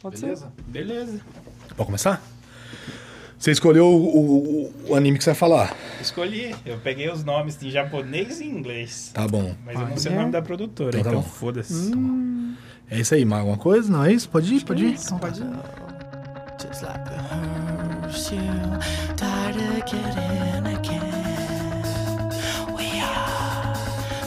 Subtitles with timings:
[0.00, 0.52] Pode Beleza?
[0.66, 1.20] Beleza.
[1.76, 2.22] Pode começar?
[3.38, 5.74] Você escolheu o, o- o anime que você vai falar.
[6.00, 6.54] Escolhi.
[6.66, 9.10] Eu peguei os nomes em japonês e inglês.
[9.14, 9.54] Tá bom.
[9.64, 11.28] Mas eu não sei o nome da produtora, Então tá então bom.
[11.28, 11.90] foda-se.
[12.90, 13.90] É isso aí, mais alguma coisa?
[13.90, 14.28] Não é isso?
[14.28, 14.98] Pode ir, pode ir.
[14.98, 15.14] ser.
[15.14, 15.46] Pode ir.
[16.60, 17.22] Just like a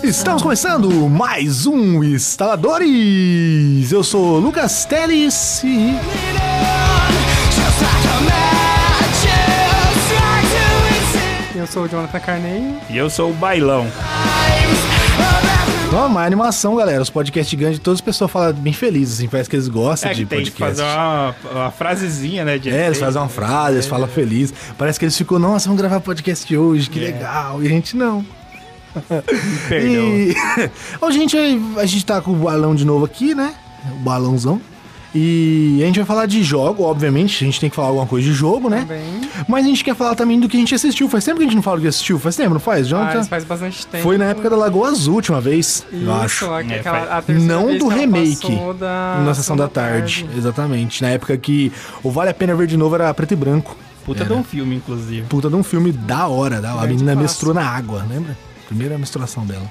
[0.03, 3.91] Estamos começando mais um Instaladores!
[3.91, 5.93] Eu sou o Lucas Teles e...
[11.55, 12.75] Eu sou o Jonathan Carneiro.
[12.89, 13.87] E eu sou o Bailão.
[15.93, 17.01] Ó, uma animação, galera.
[17.01, 20.13] Os podcasts grandes, todas as pessoas falam bem felizes, assim, parece que eles gostam É
[20.13, 20.81] de que tem que podcast.
[20.81, 22.57] fazer uma, uma frasezinha, né?
[22.57, 24.51] De É, eles fazem uma frase, eles falam feliz.
[24.77, 27.03] Parece que eles ficam, nossa, vamos gravar podcast hoje, que É.
[27.03, 27.61] legal.
[27.63, 28.25] E a gente não.
[29.67, 29.89] Perdão.
[29.89, 30.35] E...
[31.13, 31.37] Gente,
[31.77, 33.53] a gente tá com o balão de novo aqui, né?
[33.91, 34.61] O balãozão.
[35.15, 37.43] E a gente vai falar de jogo, obviamente.
[37.43, 38.79] A gente tem que falar alguma coisa de jogo, né?
[38.79, 39.21] Também.
[39.47, 41.07] Mas a gente quer falar também do que a gente assistiu.
[41.07, 42.17] Faz tempo que a gente não fala do que assistiu.
[42.17, 43.13] Faz tempo, não faz, Jonathan?
[43.13, 44.03] Faz, faz bastante tempo.
[44.03, 46.51] Foi na época da Lagoa Azul, última vez, Isso, eu acho.
[46.51, 50.27] aquela, É, a terceira Não vez do remake, da Na sessão da tarde.
[50.35, 51.03] Exatamente.
[51.03, 53.77] Na época que o Vale a Pena Ver de Novo era preto e branco.
[54.03, 55.27] Puta de um filme, inclusive.
[55.27, 56.59] Puta de um filme da hora.
[56.59, 58.35] Da, a Grande menina menstrua na água, lembra?
[58.73, 59.69] Primeira menstruação dela.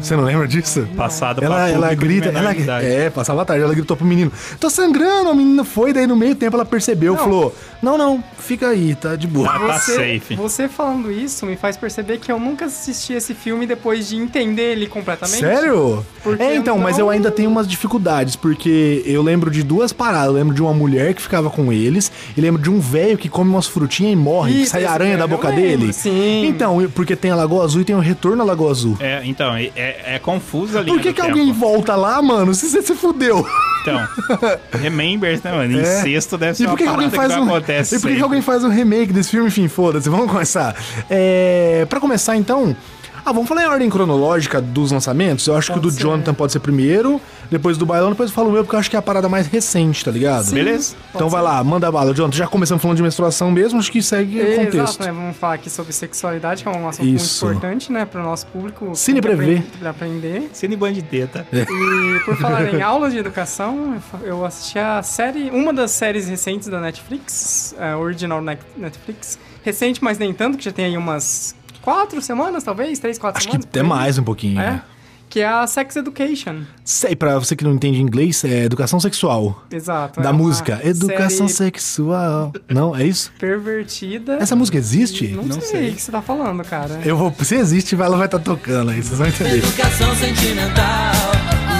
[0.00, 0.88] Você não lembra disso?
[0.96, 2.86] Passado Ela, ela grita, ela, idade.
[2.86, 6.16] é, passava a tarde, ela gritou pro menino, tô sangrando, a menina foi, daí no
[6.16, 7.20] meio tempo ela percebeu, Não.
[7.20, 9.48] falou, não, não, fica aí, tá de boa.
[9.48, 10.34] Ah, tá Você, safe.
[10.36, 14.72] você falando isso me faz perceber que eu nunca assisti esse filme depois de entender
[14.72, 15.40] ele completamente.
[15.40, 16.04] Sério?
[16.22, 19.62] Porque é, então, eu mas não- eu ainda tenho umas dificuldades, porque eu lembro de
[19.62, 20.26] duas paradas.
[20.28, 23.28] Eu lembro de uma mulher que ficava com eles, e lembro de um velho que
[23.28, 25.92] come umas frutinhas e morre, que Isso, sai esse aranha da boca lembro, dele.
[25.92, 26.46] sim.
[26.46, 28.96] Então, porque tem a Lagoa Azul e tem o Retorno à Lagoa Azul.
[29.00, 30.90] É, então, é, é, é confuso ali.
[30.90, 33.46] Por que, que alguém volta lá, mano, se você se fudeu?
[33.82, 33.98] Então,
[34.80, 35.78] remembers, né, mano?
[35.80, 36.00] É.
[36.00, 37.48] Incesto deve ser E por uma que, que parada alguém faz que não um.
[37.70, 39.48] Acontece E por que, alguém faz um remake desse filme?
[39.48, 40.76] Enfim, foda-se, vamos começar.
[41.08, 42.76] É, pra começar, então.
[43.24, 45.46] Ah, vamos falar em ordem cronológica dos lançamentos?
[45.46, 46.02] Eu acho que o do Pode ser.
[46.02, 47.20] Jonathan pode ser primeiro,
[47.50, 49.28] depois do Bailão, depois eu falo o meu, porque eu acho que é a parada
[49.28, 50.50] mais recente, tá ligado?
[50.50, 50.94] Beleza?
[51.14, 52.14] Então vai lá, manda bala.
[52.14, 55.00] Jonathan, já começamos falando de menstruação mesmo, acho que segue o Exato, contexto.
[55.04, 55.12] né?
[55.12, 57.44] Vamos falar aqui sobre sexualidade, que é um assunto Isso.
[57.44, 58.94] muito importante, né, para o nosso público.
[58.94, 59.62] Cine pra Prevê.
[59.78, 60.48] Pra aprender.
[60.52, 61.46] Cine Bandideta.
[61.52, 66.68] E por falar em aulas de educação, eu assisti a série, uma das séries recentes
[66.68, 69.38] da Netflix, a original Net- Netflix.
[69.62, 73.46] Recente, mas nem tanto, que já tem aí umas quatro semanas, talvez, três, quatro Acho
[73.48, 73.68] que semanas.
[73.68, 73.88] até por aí.
[73.98, 74.60] mais um pouquinho.
[74.60, 74.70] É.
[74.72, 74.82] né?
[75.28, 76.62] Que é a Sex Education.
[76.84, 79.64] Sei, pra você que não entende inglês, é educação sexual.
[79.70, 80.20] Exato.
[80.20, 80.80] Da é música.
[80.82, 82.52] Educação série sexual.
[82.68, 83.30] Não, é isso?
[83.38, 84.38] pervertida.
[84.40, 85.28] Essa música existe?
[85.28, 87.00] Não, Não sei o que você tá falando, cara.
[87.04, 87.32] Eu vou.
[87.44, 89.58] Se existe, ela vai estar tocando aí, vocês vão entender.
[89.58, 90.84] Educação sentimental.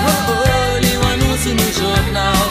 [0.06, 2.50] Oh, Olhe o anúncio no jornal.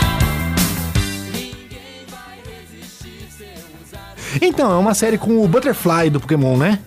[4.41, 6.79] Então, é uma série com o Butterfly do Pokémon, né?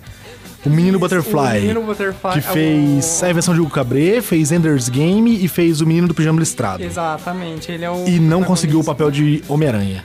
[0.65, 1.59] O menino Butterfly.
[1.59, 2.33] O menino Butterfly.
[2.35, 5.87] Que é fez o- a invenção de Hugo Cabré, fez Ender's Game e fez o
[5.87, 6.83] menino do pijama listrado.
[6.83, 8.07] Exatamente, ele é o.
[8.07, 10.05] E não conseguiu o papel de Homem-Aranha,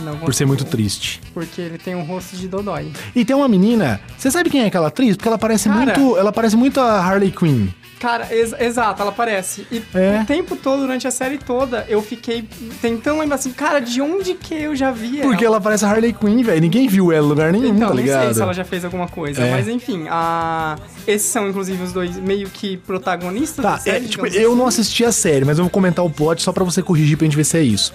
[0.00, 1.20] Não por ser muito triste.
[1.32, 2.92] Porque ele tem um rosto de Dodói.
[3.16, 5.16] E tem uma menina, você sabe quem é aquela atriz?
[5.16, 5.98] Porque ela parece Cara.
[5.98, 7.68] muito, ela parece muito a Harley Quinn.
[8.04, 9.66] Cara, ex- exato, ela aparece.
[9.72, 10.20] E É.
[10.22, 12.46] o tempo todo, durante a série toda, eu fiquei
[12.82, 15.30] tentando lembrar assim, cara, de onde que eu já vi ela?
[15.30, 16.60] Porque ela parece a Harley Quinn, velho.
[16.60, 18.24] Ninguém viu ela em lugar nenhum, Então, tá não ligado?
[18.26, 19.42] sei se ela já fez alguma coisa.
[19.42, 19.50] É.
[19.50, 20.76] Mas enfim, a...
[21.06, 23.96] esses são inclusive os dois meio que protagonistas Tá, da série.
[24.04, 24.58] é, tipo, digamos eu assim.
[24.58, 27.24] não assisti a série, mas eu vou comentar o plot só pra você corrigir pra
[27.24, 27.92] gente ver se é isso.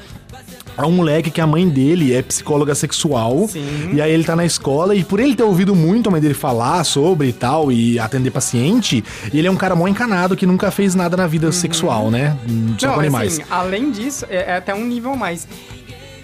[0.79, 3.47] É um moleque que a mãe dele é psicóloga sexual.
[3.49, 3.91] Sim.
[3.93, 6.33] E aí ele tá na escola e por ele ter ouvido muito a mãe dele
[6.33, 9.03] falar sobre e tal, e atender paciente,
[9.33, 12.37] ele é um cara mó encanado que nunca fez nada na vida sexual, né?
[12.49, 12.89] Hum, Só Uhum.
[12.89, 13.33] Não, com animais.
[13.39, 15.47] assim, além disso, é, é até um nível mais.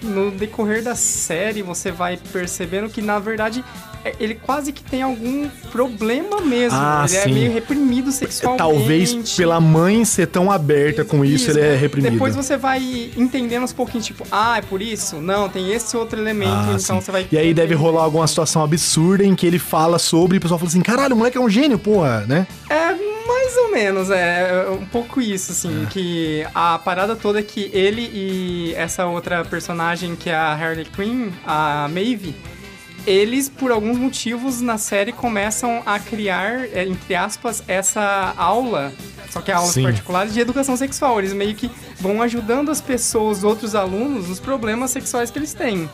[0.05, 3.63] No decorrer da série, você vai percebendo que, na verdade,
[4.03, 6.77] é- ele quase que tem algum problema mesmo.
[6.79, 7.33] Ah, ele é sim.
[7.33, 8.59] meio reprimido sexualmente.
[8.63, 12.11] Talvez pela mãe ser tão aberta com isso, ele é reprimido.
[12.13, 15.17] Depois você vai entendendo aos pouquinhos, tipo, ah, é por isso?
[15.17, 17.01] Não, tem esse outro elemento, Ah, então sim.
[17.01, 17.27] você vai...
[17.31, 20.59] E aí deve rolar alguma situação absurda em que ele fala sobre e o pessoal
[20.59, 22.45] fala assim: caralho, o moleque é um gênio, porra, né?
[22.69, 22.93] É
[23.55, 25.85] mais ou menos, é um pouco isso, assim, É.
[25.87, 30.85] que a parada toda é que ele e essa outra personagem que é a Harley
[30.85, 32.35] Quinn, a Maeve,
[33.07, 38.91] eles, por alguns motivos, na série começam a criar, é, entre aspas, essa aula,
[39.29, 39.83] só que é aulas Sim.
[39.83, 41.19] particulares de educação sexual.
[41.19, 41.69] Eles meio que
[41.99, 45.89] vão ajudando as pessoas, outros alunos, nos problemas sexuais que eles têm.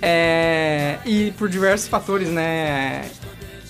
[0.00, 3.04] É, e por diversos fatores, né?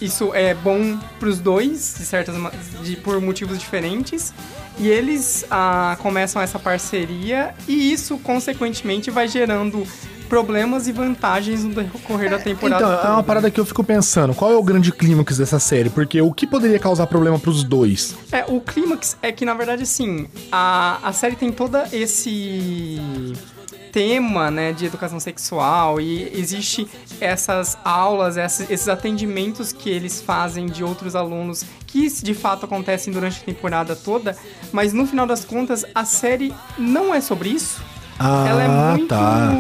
[0.00, 2.35] Isso é bom pros dois, de certas
[2.82, 4.32] de, por motivos diferentes.
[4.79, 9.87] E eles ah, começam essa parceria e isso, consequentemente, vai gerando
[10.29, 12.82] problemas e vantagens no decorrer da temporada.
[12.82, 13.12] Então, é toda.
[13.12, 14.35] uma parada que eu fico pensando.
[14.35, 15.91] Qual é o grande clímax dessa série?
[15.91, 18.17] Porque o que poderia causar problema pros dois?
[18.32, 23.00] É, o clímax é que, na verdade, assim, a, a série tem toda esse
[23.94, 26.88] tema, né, de educação sexual e existe
[27.20, 33.41] essas aulas, esses, atendimentos que eles fazem de outros alunos que de fato acontecem durante
[33.41, 34.37] a temporada toda,
[34.73, 37.81] mas no final das contas a série não é sobre isso.
[38.19, 39.52] Ah, ela é muito, tá.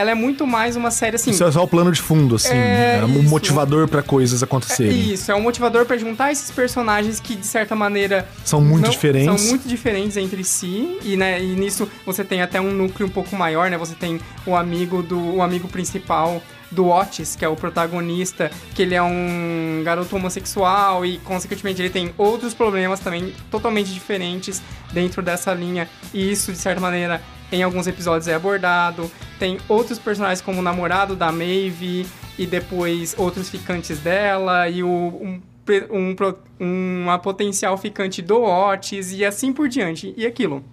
[0.00, 1.30] Ela é muito mais uma série assim.
[1.30, 2.54] Isso é só o plano de fundo, assim.
[2.54, 3.28] É, É, um isso.
[3.30, 5.12] motivador pra coisas É acontecerem.
[5.12, 8.26] Isso, é um motivador pra juntar esses personagens que, de certa maneira.
[8.44, 9.40] São muito não- diferentes.
[9.40, 10.98] São muito diferentes entre si.
[11.04, 13.76] E, né, e nisso você tem até um núcleo um pouco maior, né?
[13.78, 15.18] Você tem o amigo do.
[15.36, 21.04] o amigo principal do Otis, que é o protagonista, que ele é um garoto homossexual
[21.04, 24.62] e, consequentemente, ele tem outros problemas também totalmente diferentes
[24.92, 25.88] dentro dessa linha.
[26.14, 27.20] E isso, de certa maneira,
[27.52, 29.10] em alguns episódios é abordado.
[29.38, 32.06] Tem outros personagens como o namorado da Maeve
[32.38, 35.40] e depois outros ficantes dela e o, um,
[35.90, 36.14] um
[36.58, 40.12] uma potencial ficante do Otis e assim por diante.
[40.16, 40.64] E aquilo.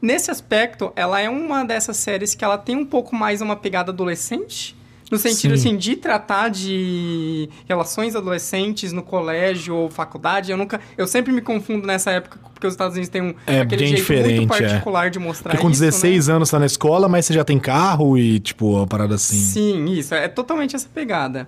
[0.00, 3.92] Nesse aspecto, ela é uma dessas séries que ela tem um pouco mais uma pegada
[3.92, 4.76] adolescente.
[5.12, 5.68] No sentido, Sim.
[5.68, 10.50] assim, de tratar de relações adolescentes no colégio ou faculdade.
[10.50, 10.80] Eu nunca...
[10.96, 13.34] Eu sempre me confundo nessa época, porque os Estados Unidos têm um...
[13.46, 14.58] É aquele jeito diferente, muito é.
[14.62, 15.88] particular de mostrar Porque com isso, né?
[15.88, 19.36] 16 anos tá na escola, mas você já tem carro e, tipo, uma parada assim.
[19.36, 20.14] Sim, isso.
[20.14, 21.46] É totalmente essa pegada.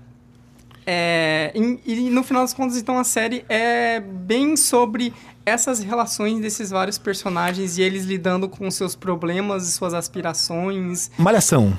[0.86, 5.14] É, e, e no final das contas, então, a série é bem sobre
[5.46, 11.10] essas relações desses vários personagens e eles lidando com seus problemas e suas aspirações.
[11.16, 11.72] Malhação.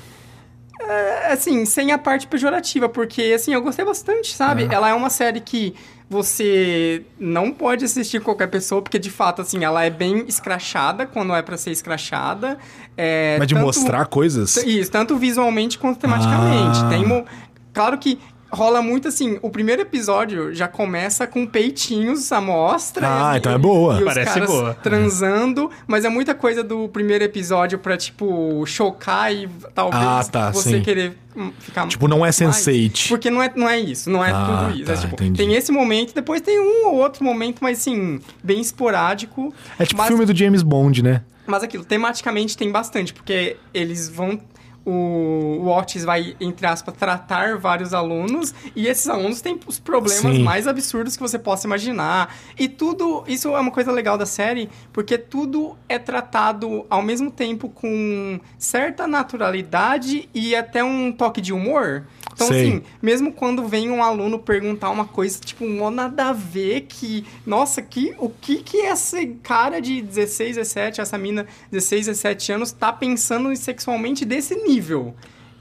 [0.81, 4.67] É, assim, sem a parte pejorativa, porque, assim, eu gostei bastante, sabe?
[4.69, 5.73] Ela é uma série que
[6.09, 11.33] você não pode assistir qualquer pessoa, porque, de fato, assim, ela é bem escrachada quando
[11.33, 12.57] é pra ser escrachada.
[12.97, 14.57] É, Mas de tanto- mostrar coisas.
[14.57, 16.79] isso, tanto visualmente quanto tematicamente.
[16.83, 16.89] Ah.
[16.89, 17.25] Tem
[17.73, 18.19] Claro que
[18.55, 23.05] rola muito assim, o primeiro episódio já começa com peitinhos à mostra.
[23.07, 23.95] Ah, e- então é boa.
[23.95, 24.73] E os Parece caras boa.
[24.81, 30.51] transando, mas é muita coisa do primeiro episódio pra, tipo, chocar e talvez Ah, tá,
[30.51, 30.81] você sim.
[30.81, 31.87] querer hum, ficar...
[31.87, 32.35] Tipo, não é mais.
[32.35, 33.09] Sense8.
[33.09, 34.85] Porque não é, não é isso, não é Ah, tudo isso.
[34.85, 35.37] tá, é, tipo, entendi.
[35.37, 39.53] tem esse momento, depois tem um ou outro momento, mas assim, bem esporádico.
[39.77, 41.21] É tipo mas- filme do James Bond, né?
[41.47, 44.39] mas aquilo, tematicamente tem bastante, porque eles vão.
[44.85, 50.43] O, Otis vai, entre aspas, tratar vários alunos, e esses alunos têm os problemas Sim.
[50.43, 52.35] mais absurdos que você possa imaginar.
[52.57, 53.23] E tudo.
[53.27, 58.39] Isso é uma coisa legal da série, porque tudo é tratado ao mesmo tempo com
[58.57, 62.05] certa naturalidade e até um toque de humor.
[62.33, 62.67] Então, Sei.
[62.67, 67.25] assim, mesmo quando vem um aluno perguntar uma coisa, tipo, mó nada a ver, que,
[67.45, 72.71] nossa, que, o que que esse cara de 16, 17, essa mina 16, 17 anos
[72.73, 74.74] tá pensando sexualmente desse nível?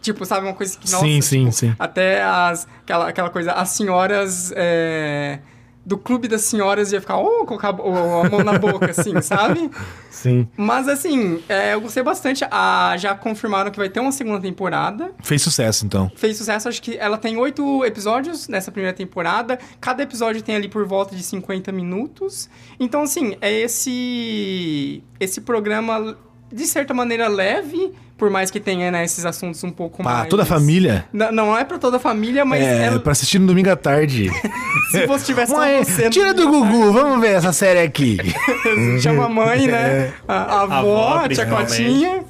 [0.00, 1.74] Tipo, sabe, uma coisa que, nossa, sim, sim, tipo, sim.
[1.78, 5.38] até as, aquela, aquela coisa, as senhoras é,
[5.84, 9.70] do clube das senhoras ia ficar, oh, colocar a mão na boca, assim, sabe?
[10.10, 10.48] Sim.
[10.56, 12.44] Mas, assim, é, eu gostei bastante.
[12.50, 16.10] Ah, já confirmaram que vai ter uma segunda temporada Fez sucesso, então.
[16.16, 16.68] fez sucesso.
[16.68, 19.58] Acho que ela tem oito episódios nessa primeira temporada.
[19.80, 22.48] Cada episódio tem ali por volta de 50 minutos.
[22.80, 26.16] Então, assim, é esse esse programa
[26.54, 30.28] de certa maneira leve, por mais que tenha né, esses assuntos um pouco Pra mais.
[30.28, 31.04] toda a família.
[31.12, 33.76] Não, não é pra toda a família, mas é, é- pra assistir no domingo à
[33.76, 34.30] tarde.
[34.92, 38.18] se você tivesse Mãe, você, tira do Gugu, vamos ver essa série aqui.
[39.02, 39.74] chama a mãe, né?
[39.76, 40.12] É.
[40.28, 41.44] A, a avó, avó, a tia.
[41.46, 42.24] Cotinha.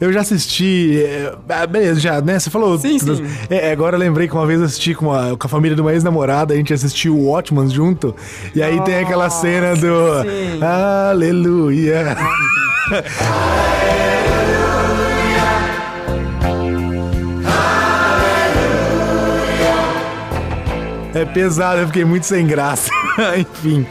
[0.00, 1.02] Eu já assisti.
[1.02, 2.38] é, ah, beleza, já, né?
[2.38, 2.78] Você falou.
[2.78, 3.24] Sim, sim.
[3.48, 5.80] É, agora eu lembrei que uma vez eu assisti com a, com a família de
[5.80, 8.14] uma ex-namorada, a gente assistiu o Watchman junto.
[8.54, 10.22] E aí tem aquela cena do.
[10.22, 10.62] sim.
[10.62, 12.16] Aleluia.
[21.14, 22.90] É pesado, eu fiquei muito sem graça.
[23.36, 23.84] Enfim.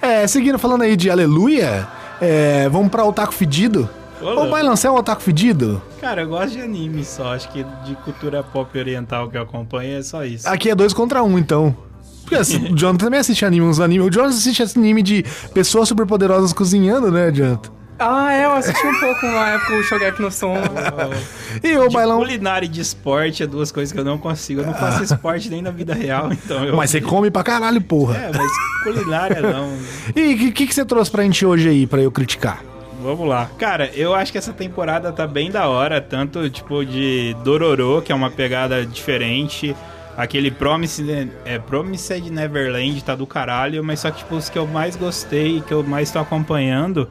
[0.00, 1.88] É, seguindo falando aí de aleluia,
[2.20, 3.88] é, vamos pra Otaku Fedido.
[4.20, 4.48] Louco.
[4.48, 5.82] Bailan, você é um Otaku Fedido?
[6.00, 7.34] Cara, eu gosto de anime só.
[7.34, 10.48] Acho que de cultura pop oriental que eu acompanho é só isso.
[10.48, 11.76] Aqui é dois contra um, então.
[12.22, 14.04] Porque assim, o Jonathan também assiste anime, uns anime.
[14.04, 17.70] O Jonathan assiste esse anime de pessoas superpoderosas cozinhando, né, Jonathan?
[17.98, 20.54] Ah, é, eu assisti um pouco na época o Shogeki no Som.
[21.64, 22.18] E o De Bailão.
[22.18, 24.60] culinária e de esporte é duas coisas que eu não consigo.
[24.60, 26.76] Eu não faço esporte nem na vida real, então eu.
[26.76, 28.16] Mas você come pra caralho, porra.
[28.16, 28.52] É, mas
[28.84, 29.76] culinária não.
[30.14, 32.62] E o que, que, que você trouxe pra gente hoje aí, pra eu criticar?
[33.02, 33.48] Vamos lá.
[33.58, 38.12] Cara, eu acho que essa temporada tá bem da hora, tanto tipo de Dororo, que
[38.12, 39.74] é uma pegada diferente,
[40.18, 44.66] Aquele Promise, é, Promised Neverland tá do caralho, mas só que tipo, os que eu
[44.66, 47.08] mais gostei, que eu mais tô acompanhando,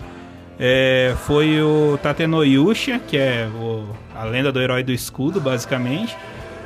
[0.59, 3.85] é, foi o Tatenoyusha, que é o-
[4.15, 6.15] a lenda do herói do escudo, basicamente.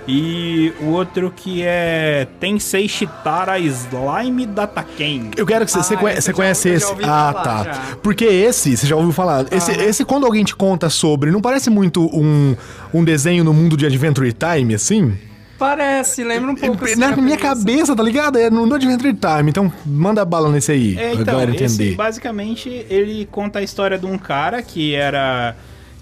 [0.07, 5.29] E o outro que é Tensei Shitara Slime Dataken.
[5.37, 6.91] Eu quero que você, você Ah, conhe- você já- conhece já esse.
[7.03, 7.63] Ah, falar, tá.
[7.65, 7.81] já.
[8.01, 9.45] Porque esse, você já ouviu falar.
[9.51, 9.83] Esse, Aham.
[9.83, 12.55] esse, quando alguém te conta sobre, não parece muito um,
[12.91, 15.13] um desenho no mundo de Adventure Time, assim?
[15.61, 16.83] Parece, lembra um pouco.
[16.85, 18.39] assim, Na a minha cabeça, tá ligado?
[18.39, 19.51] É no no Adventure Time.
[19.51, 20.97] Então, manda bala nesse aí.
[20.97, 21.95] É, então, esse, entender.
[21.95, 25.55] basicamente, ele conta a história de um cara que era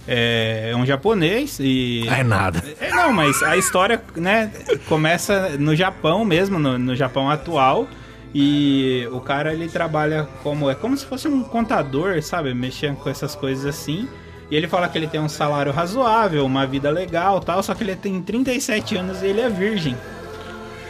[0.08, 2.08] é, um japonês e...
[2.10, 2.64] Ah, é nada.
[2.80, 4.50] É, não, mas a história, né,
[4.88, 7.86] começa no Japão mesmo, no, no Japão atual.
[8.34, 10.70] E o cara, ele trabalha como...
[10.70, 12.54] É como se fosse um contador, sabe?
[12.54, 14.08] Mexendo com essas coisas assim.
[14.52, 17.62] E ele fala que ele tem um salário razoável, uma vida legal tal.
[17.62, 19.96] Só que ele tem 37 anos e ele é virgem.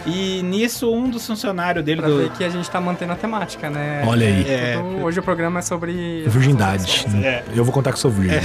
[0.05, 1.99] E nisso, um dos funcionários dele...
[2.01, 4.01] Pra do- ver que a gente tá mantendo a temática, né?
[4.07, 4.45] Olha aí.
[4.49, 4.77] É.
[4.77, 6.23] Tudo- hoje o programa é sobre.
[6.25, 7.05] Virgindade.
[7.23, 7.43] É.
[7.53, 8.39] Eu vou contar que sou virgem.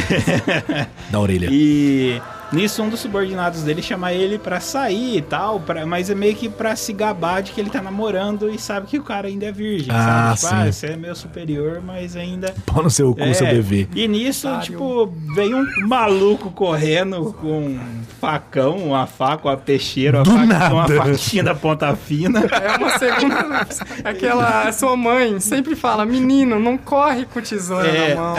[1.10, 1.48] da orelha.
[1.50, 2.20] E
[2.54, 6.34] nisso um dos subordinados dele chama ele pra sair e tal, pra, mas é meio
[6.34, 9.46] que pra se gabar de que ele tá namorando e sabe que o cara ainda
[9.46, 10.36] é virgem, Ah, sabe?
[10.36, 10.68] Tipo, sim.
[10.68, 12.54] ah, você é meu superior, mas ainda...
[12.66, 13.88] Pau no seu, com o seu É, bebê.
[13.94, 17.80] E nisso, tipo, veio um maluco correndo com um
[18.20, 20.74] facão, uma faca, uma peixeira, uma, Do faca, nada.
[20.74, 22.40] uma faquinha da ponta fina.
[22.40, 23.66] É uma segunda.
[24.04, 24.72] Aquela.
[24.72, 28.36] Sua mãe sempre fala: menino, não corre com tesoura É, na mão.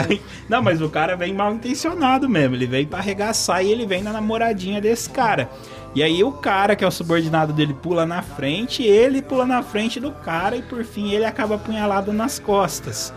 [0.48, 2.54] não, mas o cara vem mal intencionado mesmo.
[2.56, 5.50] Ele veio pra arregaçar e ele vem na namoradinha desse cara.
[5.94, 9.62] E aí o cara, que é o subordinado dele, pula na frente, ele pula na
[9.62, 13.12] frente do cara e por fim ele acaba apunhalado nas costas.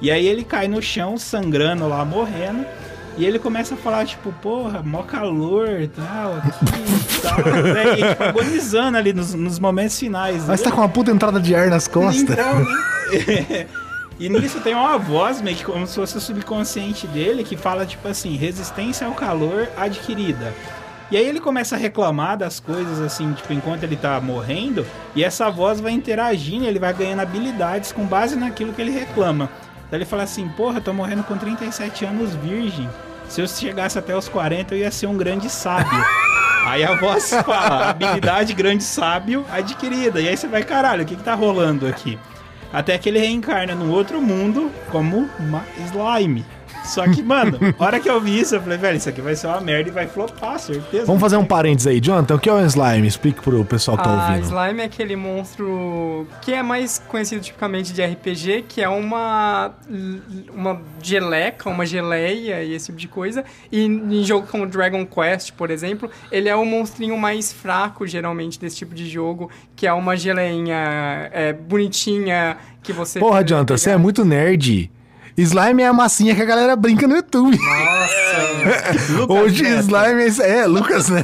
[0.00, 2.64] E aí ele cai no chão, sangrando lá, morrendo.
[3.16, 7.38] E ele começa a falar, tipo, porra, mó calor e tal, aqui tal.
[7.74, 7.98] né?
[7.98, 10.44] E, tipo, agonizando ali nos, nos momentos finais.
[10.46, 10.76] Mas tá dele.
[10.76, 12.30] com uma puta entrada de ar nas costas.
[12.30, 13.66] Então, né?
[14.18, 17.86] E nisso tem uma voz, meio que como se fosse o subconsciente dele, que fala,
[17.86, 20.52] tipo assim, resistência ao calor adquirida.
[21.10, 24.84] E aí ele começa a reclamar das coisas, assim, tipo, enquanto ele tá morrendo,
[25.14, 29.48] e essa voz vai interagindo, ele vai ganhando habilidades com base naquilo que ele reclama.
[29.90, 32.88] Daí ele fala assim, porra, tô morrendo com 37 anos virgem.
[33.28, 36.04] Se eu chegasse até os 40, eu ia ser um grande sábio.
[36.66, 40.20] Aí a voz fala, habilidade grande sábio adquirida.
[40.20, 42.18] E aí você vai, caralho, o que que tá rolando aqui?
[42.72, 46.44] Até que ele reencarna num outro mundo como uma slime.
[46.88, 49.36] Só que, mano, a hora que eu vi isso, eu falei, velho, isso aqui vai
[49.36, 51.04] ser uma merda e vai flopar, certeza.
[51.04, 52.34] Vamos fazer um parênteses aí, Jonathan.
[52.36, 53.06] O que é o slime?
[53.06, 54.44] Explique pro pessoal que tá A ouvindo.
[54.44, 59.72] slime é aquele monstro que é mais conhecido tipicamente de RPG, que é uma
[60.54, 63.44] uma geleca, uma geleia e esse tipo de coisa.
[63.70, 68.58] E em jogo como Dragon Quest, por exemplo, ele é o monstrinho mais fraco geralmente
[68.58, 73.90] desse tipo de jogo, que é uma geleinha é, bonitinha que você Porra, Jonathan, você
[73.90, 74.90] é muito nerd.
[75.42, 77.56] Slime é a massinha que a galera brinca no YouTube.
[77.56, 78.57] Nossa,
[79.28, 79.80] Hoje Neto.
[79.88, 80.58] slime é.
[80.58, 81.22] É, Lucas, né?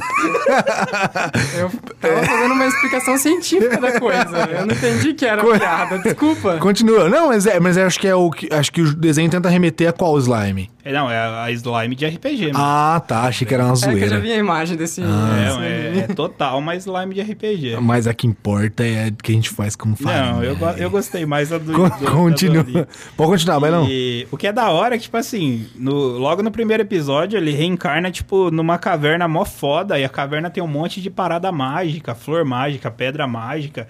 [1.57, 4.37] eu tava fazendo uma explicação científica da coisa.
[4.51, 6.57] Eu não entendi que era Co- piada, desculpa.
[6.57, 7.09] Continua.
[7.09, 8.47] Não, mas é, mas eu acho que é o que.
[8.53, 10.69] Acho que o desenho tenta remeter a qual slime?
[10.83, 12.57] É, Não, é a slime de RPG mesmo.
[12.59, 13.21] Ah, tá.
[13.21, 14.19] Achei que era uma É que eu já zoeira.
[14.19, 15.01] vi a imagem desse.
[15.01, 15.55] Ah.
[15.57, 17.77] desse é, é total uma slime de RPG.
[17.81, 20.33] Mas a que importa é o que a gente faz como farinha.
[20.33, 21.73] Não, eu, go- eu gostei mais da do.
[21.73, 22.63] Con- do- da Continua.
[22.63, 22.87] do.
[23.17, 23.87] Pode continuar, vai não.
[23.89, 27.24] E o que é da hora é que, tipo assim, no- logo no primeiro episódio,
[27.33, 29.97] ele reencarna, tipo, numa caverna mó foda.
[29.97, 33.87] E a caverna tem um monte de parada mágica, flor mágica, pedra mágica.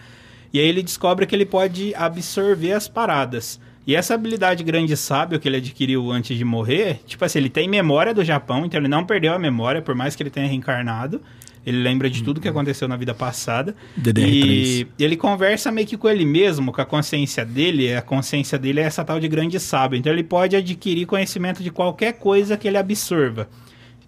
[0.53, 3.59] E aí ele descobre que ele pode absorver as paradas.
[3.87, 7.67] E essa habilidade grande sábio que ele adquiriu antes de morrer, tipo assim, ele tem
[7.67, 11.21] memória do Japão, então ele não perdeu a memória, por mais que ele tenha reencarnado.
[11.65, 13.75] Ele lembra de tudo que aconteceu na vida passada.
[13.99, 14.87] DDR3.
[14.99, 17.93] E ele conversa meio que com ele mesmo, com a consciência dele.
[17.95, 19.97] A consciência dele é essa tal de grande sábio.
[19.97, 23.49] Então ele pode adquirir conhecimento de qualquer coisa que ele absorva.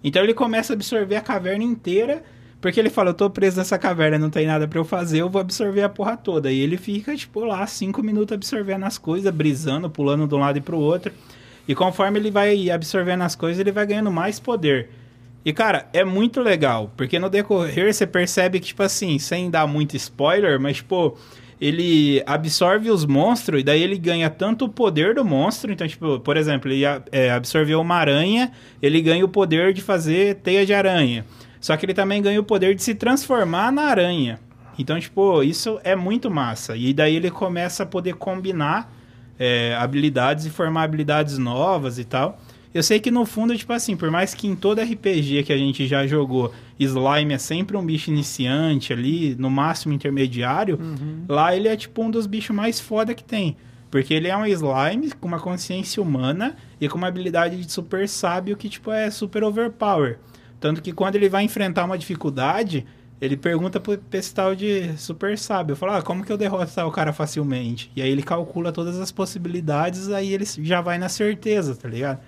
[0.04, 2.22] Então ele começa a absorver a caverna inteira,
[2.60, 5.28] porque ele fala: Eu tô preso nessa caverna, não tem nada pra eu fazer, eu
[5.28, 6.52] vou absorver a porra toda.
[6.52, 10.58] E ele fica, tipo, lá, cinco minutos absorvendo as coisas, brisando, pulando de um lado
[10.58, 11.12] e pro outro.
[11.66, 14.88] E conforme ele vai absorvendo as coisas, ele vai ganhando mais poder.
[15.44, 19.66] E, cara, é muito legal, porque no decorrer você percebe que, tipo assim, sem dar
[19.66, 21.16] muito spoiler, mas, tipo,
[21.60, 25.72] ele absorve os monstros e daí ele ganha tanto o poder do monstro.
[25.72, 30.36] Então, tipo, por exemplo, ele é, absorveu uma aranha, ele ganha o poder de fazer
[30.36, 31.24] teia de aranha.
[31.60, 34.38] Só que ele também ganha o poder de se transformar na aranha.
[34.78, 36.76] Então, tipo, isso é muito massa.
[36.76, 38.94] E daí ele começa a poder combinar
[39.36, 42.40] é, habilidades e formar habilidades novas e tal.
[42.74, 45.56] Eu sei que no fundo, tipo assim, por mais que em todo RPG que a
[45.56, 50.78] gente já jogou, slime é sempre um bicho iniciante ali, no máximo intermediário,
[51.28, 53.56] lá ele é tipo um dos bichos mais foda que tem.
[53.90, 58.06] Porque ele é um slime com uma consciência humana e com uma habilidade de super
[58.08, 60.18] sábio que, tipo, é super overpower.
[60.60, 62.84] Tanto que quando ele vai enfrentar uma dificuldade,
[63.20, 65.74] ele pergunta pro esse tal de super sábio.
[65.74, 67.90] Fala, ah, como que eu derroto tal cara facilmente?
[67.96, 72.20] E aí ele calcula todas as possibilidades, aí ele já vai na certeza, tá ligado?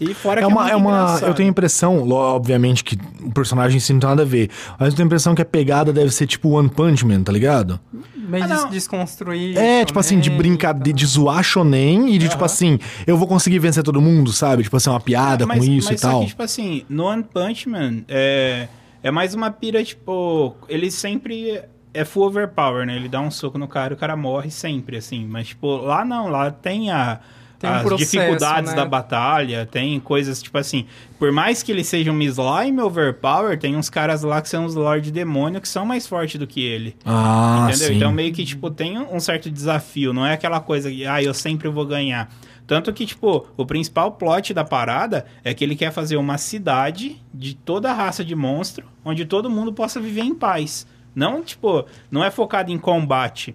[0.00, 1.28] E fora É que uma, é uma, engraçado.
[1.28, 4.50] eu tenho a impressão, obviamente que o personagem em si não tem nada a ver,
[4.78, 7.30] mas eu tenho a impressão que a pegada deve ser tipo One Punch Man, tá
[7.30, 7.78] ligado?
[8.16, 9.56] Meio Ah, desconstruir.
[9.56, 10.96] É, tipo assim, de brincadeira, então.
[10.96, 12.46] de zoar shonen e de tipo Aham.
[12.46, 14.62] assim, eu vou conseguir vencer todo mundo, sabe?
[14.64, 16.20] Tipo assim, uma piada mas, com isso mas e só tal.
[16.22, 18.66] que, tipo assim, no One Punch Man, é,
[19.02, 22.96] é mais uma pira, tipo, ele sempre é full overpower, né?
[22.96, 25.24] Ele dá um soco no cara e o cara morre sempre, assim.
[25.26, 27.20] Mas, tipo, lá não, lá tem a...
[27.64, 28.76] Tem um as processo, dificuldades né?
[28.76, 30.86] da batalha, tem coisas tipo assim.
[31.18, 34.74] Por mais que ele seja um slime overpower, tem uns caras lá que são os
[34.74, 36.96] Lord Demônio que são mais fortes do que ele.
[37.04, 37.88] Ah, Entendeu?
[37.88, 37.96] sim.
[37.96, 41.32] Então meio que, tipo, tem um certo desafio, não é aquela coisa que, ah, eu
[41.32, 42.28] sempre vou ganhar.
[42.66, 47.22] Tanto que, tipo, o principal plot da parada é que ele quer fazer uma cidade
[47.32, 50.86] de toda a raça de monstro, onde todo mundo possa viver em paz.
[51.14, 53.54] Não, tipo, não é focado em combate.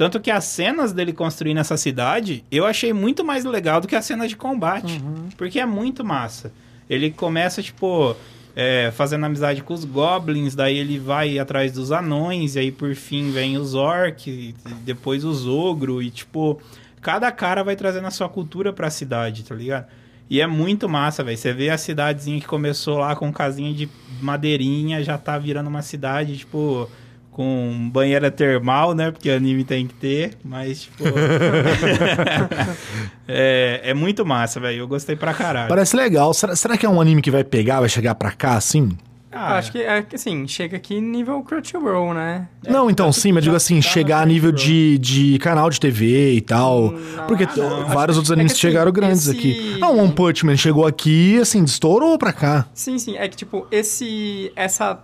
[0.00, 3.94] Tanto que as cenas dele construindo essa cidade, eu achei muito mais legal do que
[3.94, 4.98] as cenas de combate.
[5.36, 6.54] Porque é muito massa.
[6.88, 8.16] Ele começa, tipo,
[8.56, 12.94] é, fazendo amizade com os goblins, daí ele vai atrás dos anões, e aí por
[12.94, 14.54] fim vem os orcs,
[14.86, 16.58] depois os ogro, e tipo,
[17.02, 19.84] cada cara vai trazendo a sua cultura pra cidade, tá ligado?
[20.30, 21.36] E é muito massa, velho.
[21.36, 23.86] Você vê a cidadezinha que começou lá com casinha de
[24.22, 26.88] madeirinha, já tá virando uma cidade, tipo,
[27.30, 29.10] com banheira termal, né?
[29.10, 31.04] Porque anime tem que ter, mas, tipo.
[33.28, 34.80] é, é muito massa, velho.
[34.80, 35.68] Eu gostei pra caralho.
[35.68, 36.32] Parece legal.
[36.34, 38.90] Será, será que é um anime que vai pegar, vai chegar pra cá assim?
[39.32, 42.48] Ah, Acho que, é, que, assim, chega aqui nível Crunchyroll, né?
[42.68, 46.32] não, então sim, mas digo assim, tá chegar a nível de, de canal de TV
[46.32, 46.90] e tal.
[46.90, 47.84] Não, porque ah, t- não.
[47.86, 49.78] vários outros É que animes assim, chegaram grandes esse- aqui.
[49.80, 52.66] Ah, o One Punch Man chegou aqui, assim, estourou pra cá.
[52.74, 53.16] Sim, sim.
[53.16, 54.50] É que, tipo, esse...
[54.56, 54.98] Essa...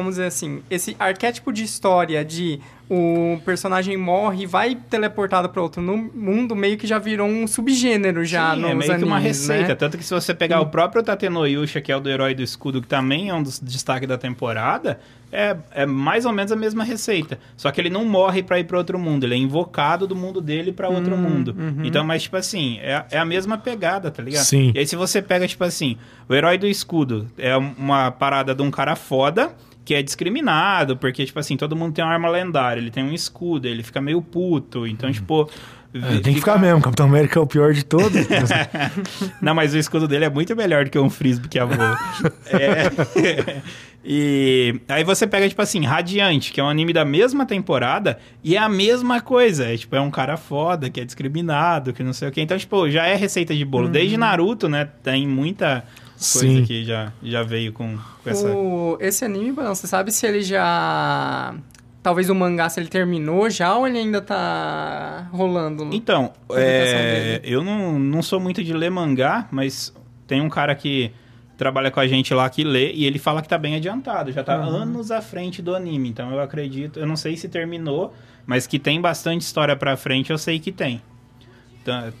[0.00, 0.62] Como dizer assim?
[0.70, 2.58] Esse arquétipo de história de
[2.92, 7.46] o personagem morre e vai teleportado pra outro nu- mundo, meio que já virou um
[7.46, 9.68] subgênero já Sim, nos é meio que uma animes, receita.
[9.68, 9.74] né?
[9.76, 12.82] Tanto que se você pegar o próprio Tatenoyusha, que é o do Herói do Escudo,
[12.82, 14.98] que também é um dos destaques da temporada,
[15.30, 17.38] é, é mais ou menos a mesma receita.
[17.56, 20.40] Só que ele não morre pra ir pra outro mundo, ele é invocado do mundo
[20.40, 21.54] dele pra outro Hum, mundo.
[21.56, 21.84] uhum.
[21.84, 24.42] Então, mas tipo assim, é, é a mesma pegada, tá ligado?
[24.42, 24.72] Sim.
[24.74, 25.96] E aí se você pega, tipo assim,
[26.28, 31.24] o Herói do Escudo é uma parada de um cara foda, que é discriminado, porque,
[31.24, 34.20] tipo assim, todo mundo tem uma arma lendária, ele tem um escudo, ele fica meio
[34.22, 35.50] puto, então, tipo...
[35.92, 38.26] É, tem que ficar mesmo, Capitão América é o pior de todos.
[39.42, 41.98] Não, mas o escudo dele é muito melhor do que um frisbee que voa.
[42.46, 43.60] é.
[44.02, 48.56] E aí você pega, tipo assim, Radiante, que é um anime da mesma temporada, e
[48.56, 49.66] é a mesma coisa.
[49.66, 52.40] É, tipo, é um cara foda, que é discriminado, que não sei o quê.
[52.40, 53.88] Então, tipo, já é receita de bolo.
[53.88, 55.84] Desde Naruto, né, tem muita
[56.20, 56.64] coisa Sim.
[56.64, 58.48] que já, já veio com, com essa...
[58.48, 61.54] O, esse anime, Bruno, você sabe se ele já...
[62.02, 65.90] Talvez o mangá, se ele terminou já ou ele ainda tá rolando?
[65.92, 69.94] Então, é, eu não, não sou muito de ler mangá, mas
[70.26, 71.12] tem um cara que
[71.58, 74.42] trabalha com a gente lá que lê e ele fala que tá bem adiantado, já
[74.42, 76.08] tá anos à frente do anime.
[76.08, 78.14] Então eu acredito, eu não sei se terminou,
[78.46, 81.02] mas que tem bastante história pra frente, eu sei que tem.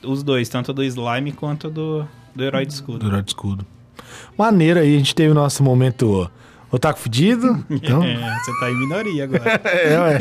[0.02, 2.98] Os dois, tanto do Slime quanto do, do Herói de Escudo.
[2.98, 3.66] Durante o escudo.
[4.36, 6.30] Maneiro aí, a gente teve o nosso momento
[6.72, 7.64] Otaku fudido.
[7.68, 9.60] Então, É, você tá em minoria agora.
[9.64, 10.18] é, ué.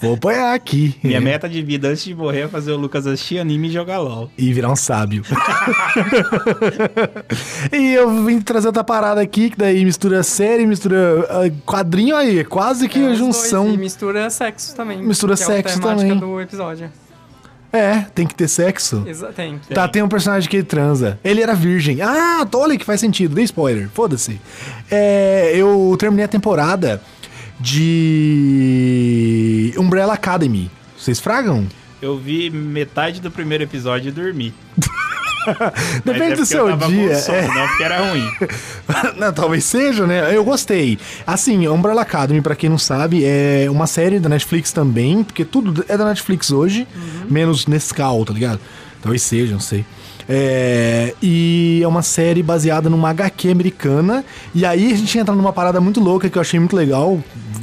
[0.00, 0.94] Vou apanhar aqui.
[1.02, 3.98] Minha meta de vida antes de morrer é fazer o Lucas assistir anime e jogar
[3.98, 4.30] LOL.
[4.36, 5.22] E virar um sábio.
[7.72, 12.40] e eu vim trazer outra parada aqui, que daí mistura série, mistura ah, quadrinho aí.
[12.40, 13.64] É quase que É, a junção.
[13.64, 15.02] dois, e mistura sexo também.
[15.02, 16.18] Mistura que sexo é a temática também.
[16.18, 16.90] do episódio.
[17.72, 19.04] É, tem que ter sexo.
[19.06, 19.60] Exa tem.
[19.72, 21.18] Tá, tem um personagem que ele transa.
[21.22, 22.00] Ele era virgem.
[22.00, 23.34] Ah, olha que faz sentido.
[23.34, 23.90] Dei spoiler.
[23.92, 24.40] Foda-se.
[24.90, 27.02] É, eu terminei a temporada
[27.60, 30.70] de Umbrella Academy.
[30.96, 31.66] Vocês fragam?
[32.00, 34.54] Eu vi metade do primeiro episódio e dormi.
[36.04, 37.18] Depende é do seu dia.
[37.18, 37.46] sono, é.
[37.48, 38.30] Não porque era ruim.
[39.16, 40.34] Não, talvez seja, né?
[40.34, 40.98] Eu gostei.
[41.26, 45.84] Assim, Umbrella Academy, pra quem não sabe, é uma série da Netflix também, porque tudo
[45.88, 46.86] é da Netflix hoje,
[47.28, 48.60] menos Nescau, tá ligado?
[49.02, 49.84] Talvez seja, não sei.
[50.28, 54.24] É, e é uma série baseada numa HQ americana.
[54.54, 57.18] E aí a gente entra numa parada muito louca que eu achei muito legal,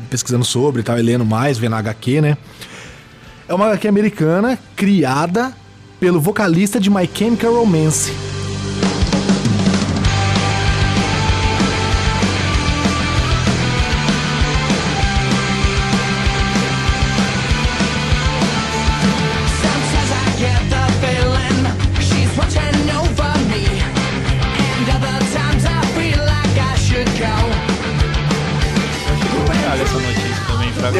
[0.09, 2.37] pesquisando sobre e tal, e lendo mais, vendo a HQ, né?
[3.47, 5.53] É uma HQ americana criada
[5.99, 8.34] pelo vocalista de My Chemical Romance.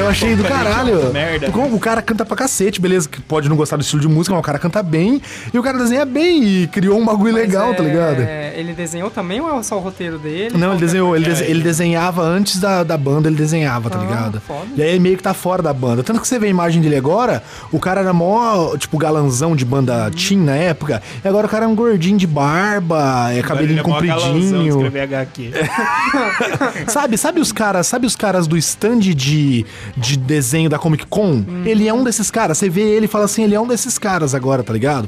[0.06, 1.12] Eu achei do é caralho.
[1.12, 1.50] Merda.
[1.72, 4.39] O cara canta pra cacete, beleza, que pode não gostar do estilo de música, mas
[4.39, 5.22] o cara canta bem.
[5.54, 8.20] E o cara desenha bem e criou um bagulho legal, Mas tá é, ligado?
[8.56, 10.56] Ele desenhou também ou é só o roteiro dele?
[10.58, 10.80] Não, ele é?
[10.80, 14.39] desenhou, ele, ele- desenhava antes da, da banda, ele desenhava, tá Ah, ligado?
[14.41, 14.68] foda.
[14.76, 16.04] E aí ele meio que tá fora da banda.
[16.04, 17.41] Tanto que você vê a imagem dele agora,
[17.72, 21.65] o cara era mó, tipo, galanzão de banda teen na época, e agora o cara
[21.65, 24.86] é um gordinho de barba, é cabelinho é compridinho.
[25.02, 25.52] HQ.
[26.88, 31.43] Sabe, sabe os caras, sabe os caras do stand de, de desenho da Comic Con?
[31.65, 32.58] Ele é um desses caras.
[32.58, 35.08] Você vê ele e fala assim, ele é um desses caras agora, tá ligado?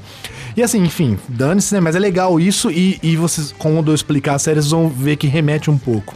[0.55, 1.79] E assim, enfim, dane-se, né?
[1.79, 5.17] Mas é legal isso e, e vocês, quando eu explicar a série, vocês vão ver
[5.17, 6.15] que remete um pouco.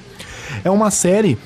[0.63, 1.37] É uma série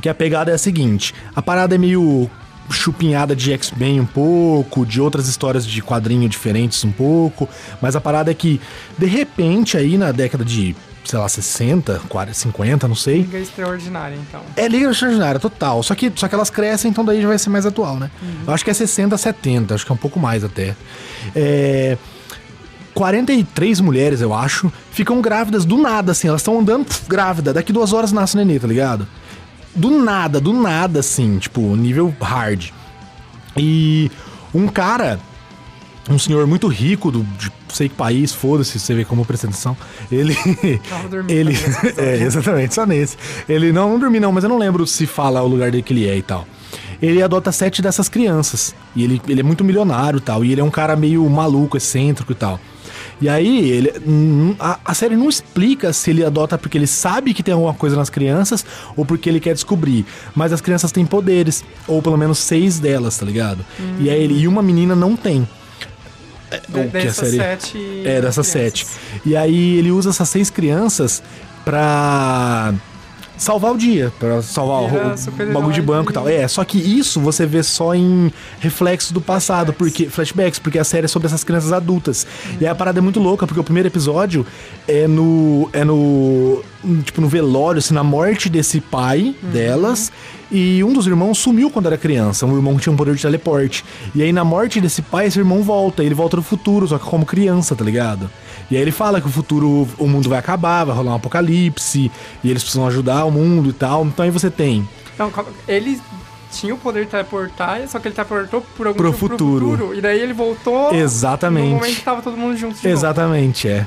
[0.00, 2.28] que a pegada é a seguinte: a parada é meio
[2.70, 7.48] chupinhada de X-Men um pouco, de outras histórias de quadrinho diferentes um pouco,
[7.80, 8.60] mas a parada é que,
[8.96, 14.16] de repente, aí na década de, sei lá, 60, 40, 50, não sei, Liga Extraordinária,
[14.16, 14.42] então.
[14.56, 15.82] é Liga Extraordinária, total.
[15.82, 18.10] Só que, só que elas crescem, então daí já vai ser mais atual, né?
[18.46, 20.76] Eu acho que é 60, 70, acho que é um pouco mais até.
[21.34, 21.96] É.
[22.94, 26.28] 43 mulheres, eu acho, ficam grávidas do nada, assim.
[26.28, 27.52] Elas estão andando pf, grávida.
[27.52, 29.06] Daqui duas horas nasce o nenê, tá ligado?
[29.74, 31.38] Do nada, do nada, assim.
[31.38, 32.70] Tipo, nível hard.
[33.56, 34.10] E
[34.52, 35.18] um cara,
[36.10, 39.76] um senhor muito rico do, de sei que país, foda-se, você vê como presta atenção.
[40.10, 40.34] Ele.
[40.88, 41.56] Tava dormindo ele.
[41.96, 43.16] é, exatamente, só nesse.
[43.48, 45.92] Ele não, não dormi, não, mas eu não lembro se fala o lugar dele que
[45.92, 46.46] ele é e tal.
[47.00, 48.74] Ele adota sete dessas crianças.
[48.94, 50.44] E ele, ele é muito milionário e tal.
[50.44, 52.60] E ele é um cara meio maluco, excêntrico e tal.
[53.20, 57.34] E aí, ele, hum, a, a série não explica se ele adota porque ele sabe
[57.34, 58.64] que tem alguma coisa nas crianças
[58.96, 60.06] ou porque ele quer descobrir.
[60.34, 63.64] Mas as crianças têm poderes, ou pelo menos seis delas, tá ligado?
[63.98, 65.46] E aí ele e uma menina não tem.
[66.68, 68.02] De- o que a série- sete.
[68.04, 68.80] É, dessas crianças.
[68.80, 68.86] sete.
[69.24, 71.22] E aí ele usa essas seis crianças
[71.64, 72.74] pra
[73.40, 74.88] salvar o dia, pra salvar o,
[75.52, 76.24] bagulho de banco e tal.
[76.24, 80.78] de- É, só que isso você vê só em reflexos do passado, porque flashbacks, porque
[80.78, 82.26] a série é sobre essas crianças adultas.
[82.60, 84.46] E aí a parada é muito louca, porque o primeiro episódio
[84.86, 86.62] é no é no
[87.04, 90.12] tipo no velório, assim, na morte desse pai delas.
[90.52, 92.44] E um dos irmãos sumiu quando era criança.
[92.44, 93.84] Um irmão que tinha um poder de teleporte.
[94.14, 96.02] E aí, na morte desse pai, esse irmão volta.
[96.02, 98.28] Ele volta no futuro, só que como criança, tá ligado?
[98.70, 102.10] E aí ele fala que o futuro, o mundo vai acabar, vai rolar um apocalipse.
[102.44, 104.04] E eles precisam ajudar o mundo e tal.
[104.04, 105.32] Então aí você tem Então,
[105.66, 106.00] ele
[106.52, 109.94] tinha o poder de teleportar, só que ele teleportou por algum Pro motivo futuro.
[109.94, 110.92] E daí ele voltou.
[110.94, 111.68] Exatamente.
[111.68, 112.88] No momento que tava todo mundo junto de novo.
[112.88, 113.86] Exatamente, é.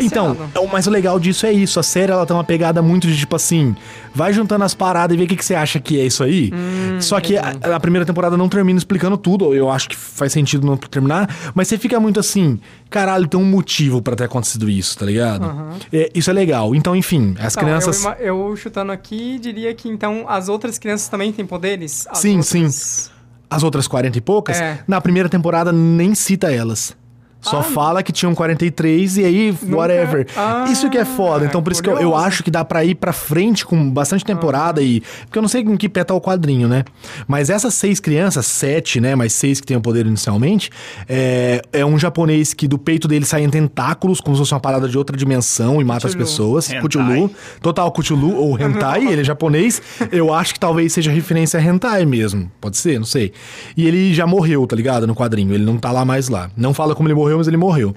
[0.00, 0.60] Então, Diferenciado.
[0.60, 1.78] o mais legal disso é isso.
[1.78, 3.74] A série ela tem uma pegada muito de tipo assim:
[4.14, 6.50] vai juntando as paradas e vê o que, que você acha que é isso aí.
[6.54, 9.54] Hum, Só que a, a primeira temporada não termina explicando tudo.
[9.54, 11.28] Eu acho que faz sentido não terminar.
[11.54, 12.58] Mas você fica muito assim:
[12.90, 15.52] caralho, tem um motivo pra ter acontecido isso, tá ligado?
[15.92, 16.74] É, isso é legal.
[16.74, 18.04] Então, enfim, as Não, crianças.
[18.20, 22.06] eu, eu chutando aqui, diria que então as outras crianças também têm poderes?
[22.10, 23.10] As Sim, outras-
[23.50, 24.80] As outras 40 e poucas, É.
[24.88, 26.96] na primeira temporada nem cita elas.
[27.44, 30.26] Só Ah, fala que tinham 43 e aí, Nunca- whatever.
[30.36, 31.44] Ah, Isso que é foda.
[31.44, 32.24] Então, por isso que eu, eu curioso.
[32.26, 35.00] acho que dá pra ir pra frente com bastante temporada e.
[35.26, 36.84] Porque eu não sei em que pé tá o quadrinho, né?
[37.28, 39.14] Mas essas seis crianças, sete, né?
[39.14, 40.70] Mas seis que tem o poder inicialmente,
[41.08, 44.88] é, é um japonês que do peito dele saem tentáculos, como se fosse uma parada
[44.88, 46.70] de outra dimensão e mata as pessoas.
[46.70, 47.30] Hentai.
[47.60, 49.80] Total Cthulhu ou Hentai, ele é japonês.
[50.10, 52.50] Eu acho que talvez seja referência a Hentai mesmo.
[52.60, 53.32] Pode ser, não sei.
[53.76, 55.06] E ele já morreu, tá ligado?
[55.06, 55.52] No quadrinho.
[55.54, 56.50] Ele não tá lá mais lá.
[56.56, 57.94] Não fala como ele morreu, mas ele morreu.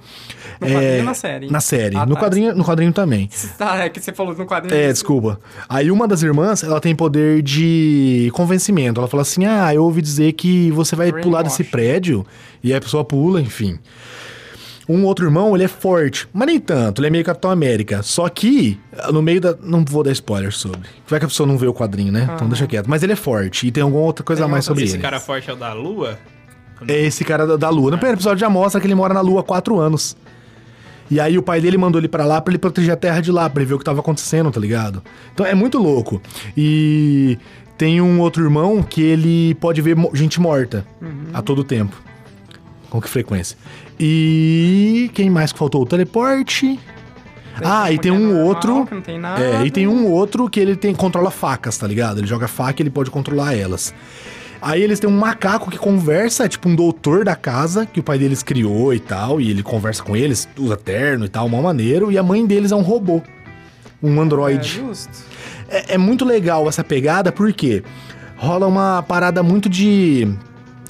[0.59, 1.51] No quadrinho ou na série?
[1.51, 1.97] Na série.
[1.97, 2.21] Ah, no, tá.
[2.21, 3.29] quadrinho, no quadrinho também.
[3.57, 4.75] Tá, é que você falou no quadrinho.
[4.75, 5.39] É, desculpa.
[5.69, 8.99] Aí uma das irmãs, ela tem poder de convencimento.
[8.99, 12.25] Ela fala assim: Ah, eu ouvi dizer que você vai pular desse prédio.
[12.63, 13.77] E aí a pessoa pula, enfim.
[14.89, 18.01] Um outro irmão, ele é forte, mas nem tanto, ele é meio Capitão América.
[18.01, 18.79] Só que,
[19.11, 19.53] no meio da.
[19.61, 20.79] Não vou dar spoiler sobre.
[21.05, 22.29] Vai que a pessoa não vê o quadrinho, né?
[22.33, 22.89] Então deixa quieto.
[22.89, 24.95] Mas ele é forte e tem alguma outra coisa a Tem mais outra- sobre Esse
[24.95, 25.03] ele.
[25.03, 26.17] cara forte é o da Lua?
[26.87, 27.91] É esse cara da, da Lua.
[27.91, 30.15] No primeiro episódio já mostra que ele mora na Lua há quatro anos.
[31.09, 33.31] E aí o pai dele mandou ele pra lá pra ele proteger a terra de
[33.31, 35.01] lá, pra ele ver o que tava acontecendo, tá ligado?
[35.33, 36.21] Então é muito louco.
[36.55, 37.37] E
[37.77, 40.85] tem um outro irmão que ele pode ver gente morta
[41.33, 41.95] a todo tempo.
[42.89, 43.57] Com que frequência?
[43.99, 45.81] E quem mais que faltou?
[45.81, 46.79] O teleporte.
[47.63, 48.85] ah, e tem um normal, outro.
[48.85, 49.43] que não tem nada.
[49.43, 52.19] É, e tem um outro que ele tem controla facas, tá ligado?
[52.19, 53.93] Ele joga faca e ele pode controlar elas.
[54.61, 58.03] Aí eles têm um macaco que conversa, é tipo um doutor da casa que o
[58.03, 61.61] pai deles criou e tal, e ele conversa com eles, usa terno e tal, mó
[61.61, 63.21] maneiro, e a mãe deles é um robô,
[64.01, 64.67] um É, androide.
[64.67, 65.11] justo.
[65.69, 67.83] É, é muito legal essa pegada porque
[68.35, 70.27] rola uma parada muito de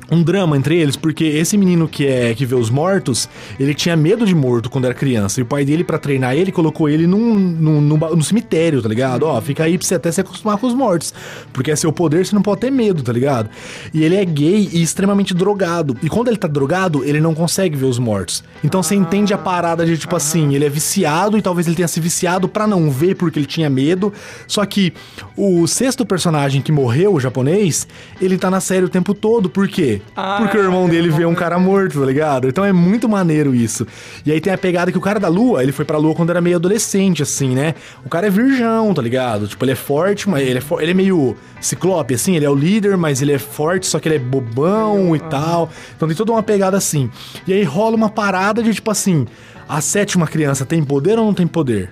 [0.09, 3.27] um drama entre eles, porque esse menino que é que vê os mortos,
[3.59, 5.39] ele tinha medo de morto quando era criança.
[5.39, 8.87] E o pai dele, pra treinar ele, colocou ele num, num, num no cemitério, tá
[8.87, 9.23] ligado?
[9.23, 11.13] Ó, fica aí pra você até se acostumar com os mortos.
[11.51, 13.49] Porque é seu poder, você não pode ter medo, tá ligado?
[13.93, 15.97] E ele é gay e extremamente drogado.
[16.01, 18.43] E quando ele tá drogado, ele não consegue ver os mortos.
[18.63, 21.87] Então você entende a parada de tipo assim, ele é viciado e talvez ele tenha
[21.87, 24.13] se viciado pra não ver porque ele tinha medo.
[24.47, 24.93] Só que
[25.35, 27.87] o sexto personagem que morreu, o japonês,
[28.21, 29.49] ele tá na série o tempo todo.
[29.49, 29.96] Por quê?
[30.15, 32.47] Ah, porque o irmão dele vê um cara morto, tá ligado?
[32.47, 33.85] Então é muito maneiro isso.
[34.25, 36.29] E aí tem a pegada que o cara da lua, ele foi pra lua quando
[36.29, 37.75] era meio adolescente, assim, né?
[38.05, 39.47] O cara é virgão, tá ligado?
[39.47, 42.55] Tipo, ele é forte, mas ele é, ele é meio ciclope, assim, ele é o
[42.55, 45.69] líder, mas ele é forte, só que ele é bobão e tal.
[45.95, 47.09] Então tem toda uma pegada assim.
[47.45, 49.25] E aí rola uma parada de tipo assim:
[49.67, 51.91] a sétima criança tem poder ou não tem poder?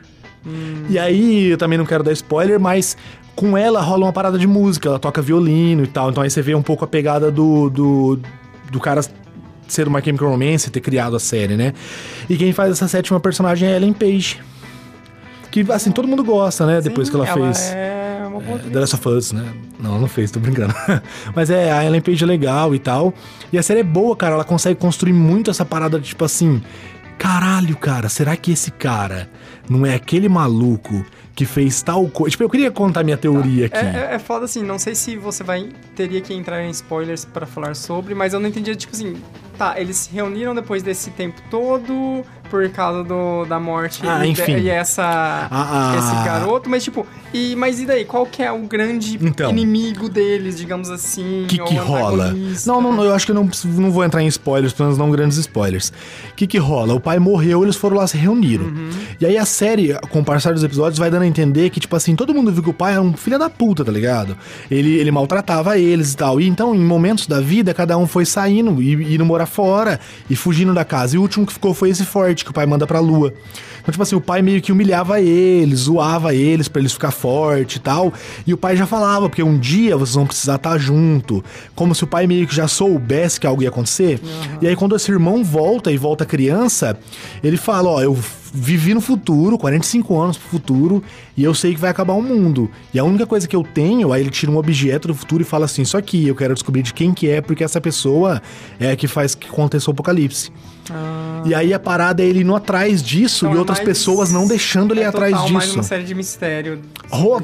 [0.89, 2.95] E aí, eu também não quero dar spoiler, mas
[3.35, 6.09] com ela rola uma parada de música, ela toca violino e tal.
[6.09, 8.19] Então aí você vê um pouco a pegada do, do,
[8.71, 9.01] do cara
[9.67, 11.73] ser uma Chemical Romance e ter criado a série, né?
[12.29, 14.39] E quem faz essa sétima personagem é Ellen Page.
[15.51, 16.81] Que, assim, todo mundo gosta, né?
[16.81, 17.71] Depois Sim, que ela, fez.
[17.73, 19.53] É uma boa The Last of Us, né?
[19.79, 20.73] Não, ela não fez, tô brincando.
[21.33, 23.13] Mas é, a Ellen Page é legal e tal.
[23.51, 24.35] E a série é boa, cara.
[24.35, 26.61] Ela consegue construir muito essa parada de tipo assim.
[27.17, 29.29] Caralho, cara, será que esse cara
[29.69, 32.31] não é aquele maluco que fez tal coisa?
[32.31, 33.77] Tipo, eu queria contar minha teoria aqui.
[33.77, 37.25] É, é, é foda assim, não sei se você vai teria que entrar em spoilers
[37.25, 39.21] pra falar sobre, mas eu não entendi, tipo assim,
[39.57, 42.23] tá, eles se reuniram depois desse tempo todo
[42.55, 44.55] por causa do, da morte Ah, e, enfim.
[44.59, 45.95] e essa Ah, ah.
[45.97, 49.49] esse garoto, mas tipo, e mas e daí, qual que é o grande Então.
[49.49, 51.43] inimigo deles, digamos assim?
[51.43, 52.33] O que, que rola?
[52.65, 55.11] Não, não, eu acho que eu não, não vou entrar em spoilers, pelo menos não
[55.11, 55.89] grandes spoilers.
[56.31, 56.93] O que, que rola?
[56.93, 58.71] O pai morreu, eles foram lá se reuniram.
[59.19, 61.93] E aí a série, com o passar dos episódios, vai dando a entender que, tipo
[61.95, 64.37] assim, todo mundo viu que o pai era um filho da puta, tá ligado?
[64.71, 66.39] Ele, ele maltratava eles e tal.
[66.39, 70.35] E então, em momentos da vida, cada um foi saindo e indo morar fora e
[70.37, 71.15] fugindo da casa.
[71.15, 73.33] E o último que ficou foi esse forte, que o pai manda pra lua.
[73.85, 77.75] Então, tipo assim, o pai meio que humilhava eles, zoava eles pra eles ficar forte
[77.75, 78.11] e tal.
[78.45, 81.43] E o pai já falava, porque um dia vocês vão precisar estar junto.
[81.75, 84.19] Como se o pai meio que já soubesse que algo ia acontecer.
[84.59, 86.97] E aí, quando esse irmão volta e volta criança,
[87.43, 88.17] ele fala: Ó, eu
[88.55, 91.03] vivi no futuro, 45 anos pro futuro,
[91.35, 92.71] e eu sei que vai acabar o mundo.
[92.93, 95.45] E a única coisa que eu tenho, aí ele tira um objeto do futuro e
[95.45, 98.41] fala assim: Isso aqui, eu quero descobrir de quem que é, porque essa pessoa
[98.79, 100.51] é a que faz que aconteça o apocalipse.
[101.45, 104.31] E aí a parada é ele indo atrás disso Então e é outras mais- pessoas
[104.31, 105.77] não deixando ele ir é atrás total, mais disso.
[105.77, 106.79] uma série de mistério.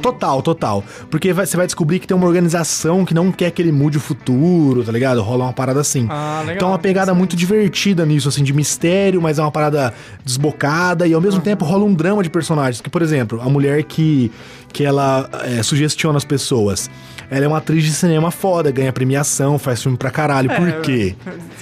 [0.02, 0.84] Total, total.
[1.10, 3.98] Porque vai- você vai descobrir que tem uma organização que não quer que ele mude
[3.98, 5.22] o futuro, tá ligado?
[5.22, 6.08] Rola uma parada assim.
[6.10, 6.56] Ah, legal.
[6.56, 9.94] Então é uma pegada muito divertida nisso, assim, de mistério, mas é uma parada
[10.26, 12.82] desbocada e ao mesmo tempo rola um drama de personagens.
[12.82, 14.32] Que, por exemplo, a mulher que,
[14.72, 16.90] que ela é, sugestiona as pessoas.
[17.30, 20.50] Ela é uma atriz de cinema foda, ganha premiação, faz filme pra caralho.
[20.50, 21.16] Por É, quê?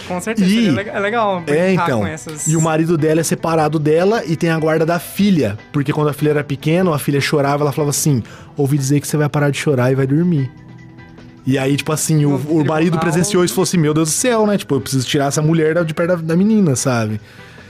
[0.08, 2.00] Com certeza, E- é legal- é legal É, então.
[2.00, 2.48] com essas...
[2.48, 5.58] E o marido dela é separado dela e tem a guarda da filha.
[5.72, 8.24] Porque quando a filha era pequena, a filha chorava, ela falava assim:
[8.58, 10.50] ouvi dizer que você vai parar de chorar e vai dormir.
[11.45, 14.12] E aí, tipo assim, o, o marido presenciou isso e falou assim: Meu Deus do
[14.12, 14.58] céu, né?
[14.58, 17.19] Tipo, eu preciso tirar essa mulher de perto da, da menina, sabe?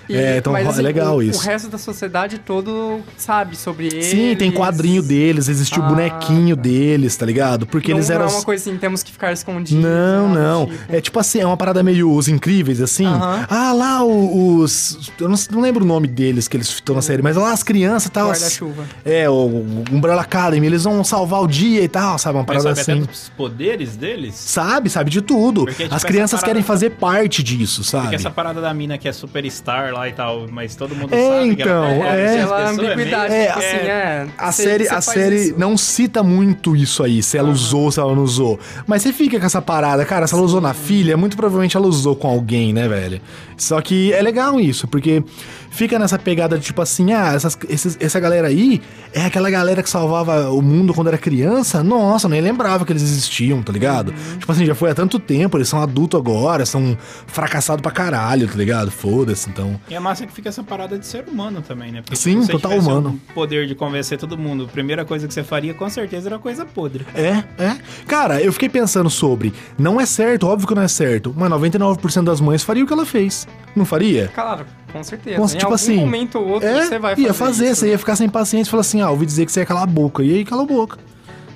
[0.09, 1.39] E- é, então mas, é assim, legal o, isso.
[1.39, 4.05] O resto da sociedade todo sabe sobre eles.
[4.07, 6.61] Sim, tem quadrinho deles, existe o Ah, bonequinho tá.
[6.63, 7.65] deles, tá ligado?
[7.67, 8.25] Porque não, eles não eram.
[8.25, 9.83] é uma coisa assim, temos que ficar escondidos.
[9.83, 10.65] Não, nada do não.
[10.65, 10.93] tipo.
[10.93, 13.05] É tipo assim, é uma parada meio os incríveis, assim.
[13.05, 13.45] Aham.
[13.49, 15.11] Ah, lá os.
[15.19, 17.63] Eu não, não lembro o nome deles que eles estão na série, mas lá as
[17.63, 18.27] crianças e tal.
[18.29, 18.83] Guarda-chuva.
[19.05, 22.37] É, o, o Umbrella Academy, eles vão salvar o dia e tal, sabe?
[22.37, 23.03] Uma Mas parada sabe assim.
[23.03, 24.35] até dos poderes deles?
[24.35, 25.65] Sabe, sabe de tudo.
[25.65, 28.03] Porque, tipo, As crianças parada- querem fazer parte disso, sabe?
[28.03, 31.27] Porque essa parada da mina que é superstar lá e tal, mas todo mundo É,
[31.39, 32.25] sabe que então, ela é.
[32.25, 34.27] essas Aquela pessoas, ambiguidade, tipo assim, é...
[34.37, 35.55] A cê- série, cê a série isso.
[35.59, 38.59] não cita muito isso aí, se ela usou ou se ela não usou.
[38.87, 41.87] Mas você fica com essa parada, cara, se ela usou na filha, muito provavelmente ela
[41.87, 43.19] usou com alguém, né, velho?
[43.59, 45.23] Só que é legal isso, porque
[45.69, 48.81] fica nessa pegada de tipo assim, ah, essas, esses- essa galera aí
[49.13, 51.83] é aquela galera que salvava o mundo quando era criança.
[51.83, 54.13] Nossa, nem lembrava que eles existiam, tá ligado?
[54.39, 58.47] Tipo assim, já foi há tanto tempo, eles são adultos agora, são fracassados pra caralho,
[58.47, 58.89] tá ligado?
[58.91, 59.79] Foda-se, então.
[59.89, 62.01] E a massa é que fica essa parada de ser humano também, né?
[62.01, 63.19] Porque Sim, total humano.
[63.29, 66.39] o poder de convencer todo mundo, a primeira coisa que você faria com certeza era
[66.39, 67.05] coisa podre.
[67.13, 67.77] É, é.
[68.07, 69.53] Cara, eu fiquei pensando sobre.
[69.77, 71.33] Não é certo, óbvio que não é certo.
[71.37, 73.47] Mas 99% das mães faria o que ela fez.
[73.75, 74.29] Não faria?
[74.33, 75.41] Claro, com certeza.
[75.41, 77.75] Em tipo assim, momento ou outro É, você vai fazer ia fazer, isso.
[77.81, 79.83] você ia ficar sem paciência e falar assim: ah, ouvi dizer que você ia calar
[79.83, 80.23] a boca.
[80.23, 80.97] E aí cala a boca.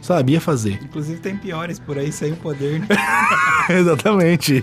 [0.03, 0.33] Sabe?
[0.33, 0.79] Ia fazer.
[0.83, 2.87] Inclusive tem piores por aí sem o poder, né?
[3.71, 4.61] Exatamente.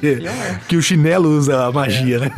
[0.68, 2.30] Que o chinelo usa a magia, né?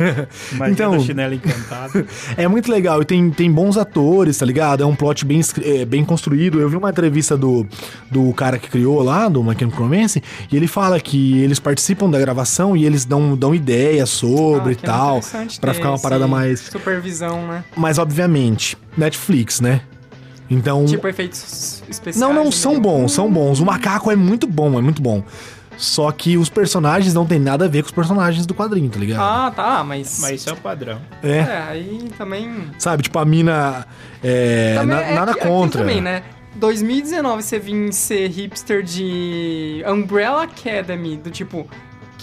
[0.53, 2.07] Imagina Então, chinelo encantado.
[2.37, 4.83] é muito legal e tem, tem bons atores, tá ligado?
[4.83, 6.61] É um plot bem, é, bem construído.
[6.61, 7.67] Eu vi uma entrevista do,
[8.09, 12.09] do cara que criou lá, do My Chemical Romance, e ele fala que eles participam
[12.09, 15.99] da gravação e eles dão, dão ideias sobre Ah, e é tal, ter ficar uma
[15.99, 16.61] parada mais...
[16.61, 17.65] Supervisão, né?
[17.75, 19.81] Mas, obviamente, Netflix, né?
[20.53, 20.85] Então...
[20.85, 22.17] Tipo efeitos especiais.
[22.17, 22.51] Não, não, né?
[22.51, 23.59] são bons, são bons.
[23.59, 25.23] O macaco é muito bom, é muito bom.
[25.77, 28.99] Só que os personagens não tem nada a ver com os personagens do quadrinho, tá
[28.99, 29.21] ligado?
[29.21, 30.19] Ah, tá, mas.
[30.21, 31.01] Mas isso é o padrão.
[31.23, 31.37] é.
[31.39, 32.69] É, aí também.
[32.77, 33.85] Sabe, tipo, a mina.
[34.23, 35.81] É, na- é nada aquilo contra.
[35.81, 36.23] também, né?
[36.55, 41.67] 2019 você vir ser hipster de Umbrella Academy, do tipo.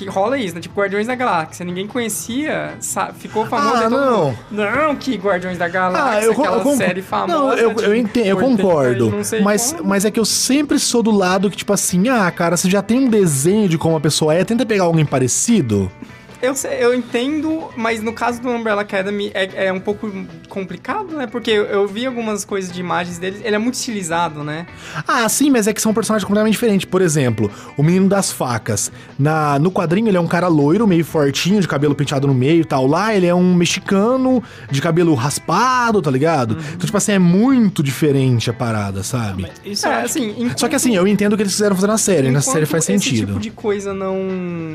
[0.00, 0.62] Que rola isso, né?
[0.62, 1.62] Tipo, Guardiões da Galáxia.
[1.62, 2.72] Ninguém conhecia,
[3.18, 3.76] ficou famoso.
[3.76, 4.38] Ah, aí todo não.
[4.50, 7.38] Não, que Guardiões da Galáxia, Ah, eu, aquela eu, série famosa.
[7.38, 9.12] Não, eu, eu, entendo, eu 80 concordo.
[9.44, 12.70] Mas, mas é que eu sempre sou do lado que, tipo assim, ah, cara, você
[12.70, 15.92] já tem um desenho de como a pessoa é, tenta pegar alguém parecido.
[16.42, 20.10] Eu, sei- eu entendo, mas no caso do Umbrella Academy é, é um pouco
[20.48, 21.26] complicado, né?
[21.26, 24.66] Porque eu, eu vi algumas coisas de imagens dele, ele é muito estilizado, né?
[25.06, 26.86] Ah, sim, mas é que são personagens completamente diferentes.
[26.86, 28.90] Por exemplo, o menino das facas.
[29.18, 32.62] Na, no quadrinho ele é um cara loiro, meio fortinho, de cabelo penteado no meio
[32.62, 32.86] e tal.
[32.86, 36.52] Lá ele é um mexicano, de cabelo raspado, tá ligado?
[36.54, 36.60] Uhum.
[36.74, 39.46] Então, tipo assim, é muito diferente a parada, sabe?
[39.64, 41.98] Isso É, assim, enquanto- Só que assim, eu entendo o que eles quiseram fazer na
[41.98, 42.22] série.
[42.30, 43.26] Na enquanto série faz Esse sentido.
[43.28, 44.16] tipo de coisa não,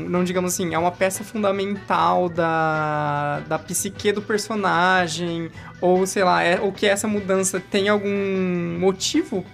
[0.08, 1.55] não digamos assim, é uma peça fundamental
[2.28, 8.78] da, da psique do personagem, ou sei lá, é, ou que essa mudança tem algum
[8.78, 9.44] motivo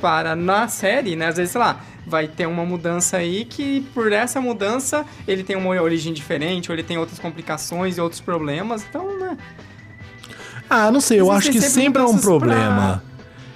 [0.00, 1.28] para na série, né?
[1.28, 5.56] Às vezes, sei lá, vai ter uma mudança aí que por essa mudança ele tem
[5.56, 9.36] uma origem diferente, ou ele tem outras complicações e outros problemas, então, né?
[10.68, 13.02] Ah, não sei, eu acho que sempre sempre é um problema.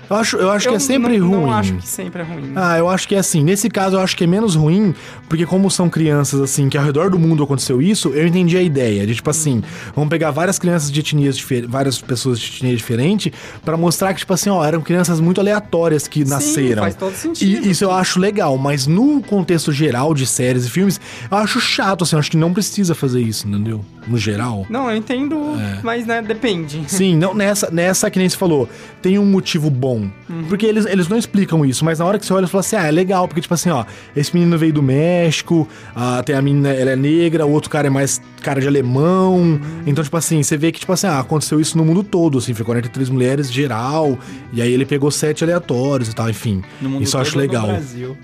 [0.09, 1.40] Eu acho, eu acho que eu é sempre não, ruim.
[1.40, 2.53] Não acho que sempre é ruim.
[2.55, 3.43] Ah, eu acho que é assim.
[3.43, 4.95] Nesse caso, eu acho que é menos ruim,
[5.29, 8.62] porque como são crianças, assim, que ao redor do mundo aconteceu isso, eu entendi a
[8.62, 9.07] ideia.
[9.07, 9.62] De, tipo assim,
[9.95, 13.33] vamos pegar várias crianças de etnias diferentes, várias pessoas de etnia diferente,
[13.64, 16.83] pra mostrar que, tipo assim, ó, eram crianças muito aleatórias que nasceram.
[16.83, 17.67] faz todo sentido.
[17.67, 21.61] E isso eu acho legal, mas no contexto geral de séries e filmes, eu acho
[21.61, 23.85] chato, assim, eu acho que não precisa fazer isso, entendeu?
[24.07, 24.67] No geral.
[24.69, 25.81] Não, eu entendo, É.
[25.83, 26.83] mas né, depende.
[26.87, 28.69] Sim, não, nessa, nessa que nem você falou,
[29.01, 30.09] tem um motivo bom.
[30.49, 32.77] Porque eles, eles não explicam isso, mas na hora que você olha, você fala assim,
[32.77, 33.85] ah, é legal, porque, tipo assim, ó,
[34.17, 37.87] esse menino veio do México, ah, tem a menina, ela é negra, o outro cara
[37.87, 39.61] é mais cara de alemão.
[39.87, 42.53] Então, tipo assim, você vê que, tipo assim, ah, aconteceu isso no mundo todo, assim,
[42.55, 44.19] foi 43 mulheres geral,
[44.53, 46.62] e aí ele pegou sete aleatórios e tal, enfim.
[46.81, 47.62] No mundo isso eu acho legal.
[47.67, 48.17] No Brasil.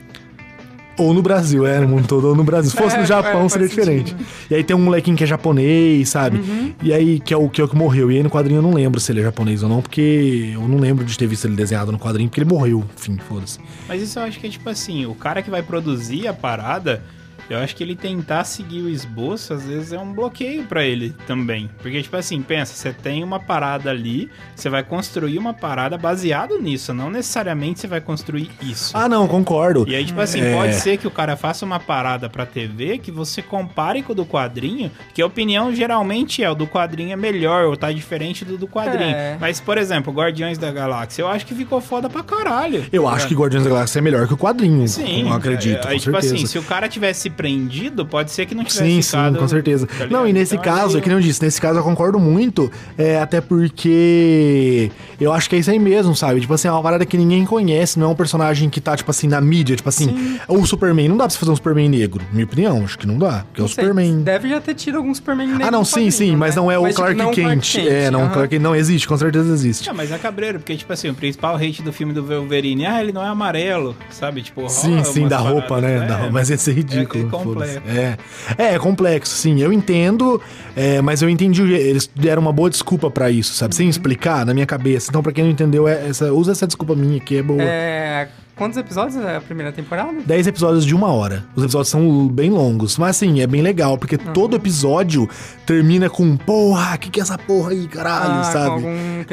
[1.01, 2.71] Ou no Brasil, é, no mundo todo, ou no Brasil.
[2.71, 4.15] Se fosse É, no Japão, é, seria diferente.
[4.51, 6.41] E aí tem um molequinho que é japonês, sabe?
[6.83, 8.11] E aí, que é, o, que é o que morreu.
[8.11, 10.69] E aí no quadrinho eu não lembro se ele é japonês ou não, porque eu
[10.69, 12.85] não lembro de ter visto ele desenhado no quadrinho, porque ele morreu.
[12.97, 13.59] Enfim, foda-se.
[13.89, 17.03] Mas isso eu acho que é tipo assim, o cara que vai produzir a parada,
[17.51, 21.15] eu acho que ele tentar seguir o esboço, às vezes é um bloqueio pra ele
[21.27, 21.69] também.
[21.83, 26.59] Porque, tipo assim, pensa, você tem uma parada ali, você vai construir uma parada baseado
[26.61, 28.97] nisso, não necessariamente você vai construir isso.
[28.97, 29.85] Ah, não, concordo.
[29.89, 30.55] E aí, tipo assim, É.
[30.55, 34.15] pode ser que o cara faça uma parada pra TV que você compare com o
[34.15, 38.45] do quadrinho, que a opinião geralmente é o do quadrinho é melhor, ou tá diferente
[38.45, 39.15] do do quadrinho.
[39.17, 39.37] É.
[39.41, 42.85] Mas, por exemplo, Guardiões da Galáxia, eu acho que ficou foda pra caralho.
[42.93, 44.87] Eu acho que Guardiões da Galáxia é melhor que o quadrinho.
[44.87, 46.35] Sim, Eu acredito, Aí, com tipo certeza.
[46.35, 49.35] assim, se o cara tivesse prendido, pode ser que não tivesse Sim, ficado...
[49.35, 49.87] sim, com certeza.
[49.87, 52.19] tá não, e nesse Então, caso, é que nem eu disse, nesse caso eu concordo
[52.19, 56.41] muito, é, até porque eu acho que é isso aí mesmo, sabe?
[56.41, 59.11] Tipo assim, é uma parada que ninguém conhece, não é um personagem que tá, tipo
[59.11, 62.23] assim, na mídia, tipo assim, o Superman, não dá pra você fazer um Superman negro,
[62.33, 64.23] minha opinião, acho que não dá, porque é o Não sei, Superman...
[64.23, 66.61] Deve já ter tido algum Superman negro Ah, não, sim, sim, mas né?
[66.61, 67.77] não é o Mas, tipo, Clark, não o Kent.
[67.79, 68.29] É, não.
[68.29, 69.91] Clark Kent não existe, com certeza existe.
[69.95, 73.13] Mas é cabreiro, porque, tipo assim, o principal hate do filme do Wolverine, ah, ele
[73.13, 74.43] não é amarelo, sabe?
[74.43, 76.07] Tipo, Sim, sim, da roupa, paradas, né?
[76.07, 77.30] Da roupa, mas ia ser ridículo.
[77.37, 77.83] É, é complexo.
[77.87, 78.19] É,
[78.59, 79.61] é, é complexo, sim.
[79.61, 80.41] Eu entendo,
[80.77, 81.63] é, mas eu entendi.
[81.73, 83.73] Eles deram uma boa desculpa pra isso, sabe?
[83.75, 83.77] Uhum.
[83.79, 85.09] Sem explicar na minha cabeça.
[85.11, 87.63] Então, pra quem não entendeu, é essa, usa essa desculpa minha que é boa.
[87.63, 90.13] É, quantos episódios é a primeira temporada?
[90.25, 91.45] 10 episódios de uma hora.
[91.57, 92.99] Os episódios são bem longos.
[92.99, 94.33] Mas assim, é bem legal, porque Uhum.
[94.33, 95.29] todo episódio
[95.67, 98.67] termina com porra, que que é essa porra aí, caralho, Ah, sabe?
[98.69, 99.25] com algum.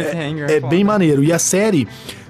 [0.47, 0.67] É foda.
[0.67, 1.23] bem maneiro.
[1.23, 1.87] E a série.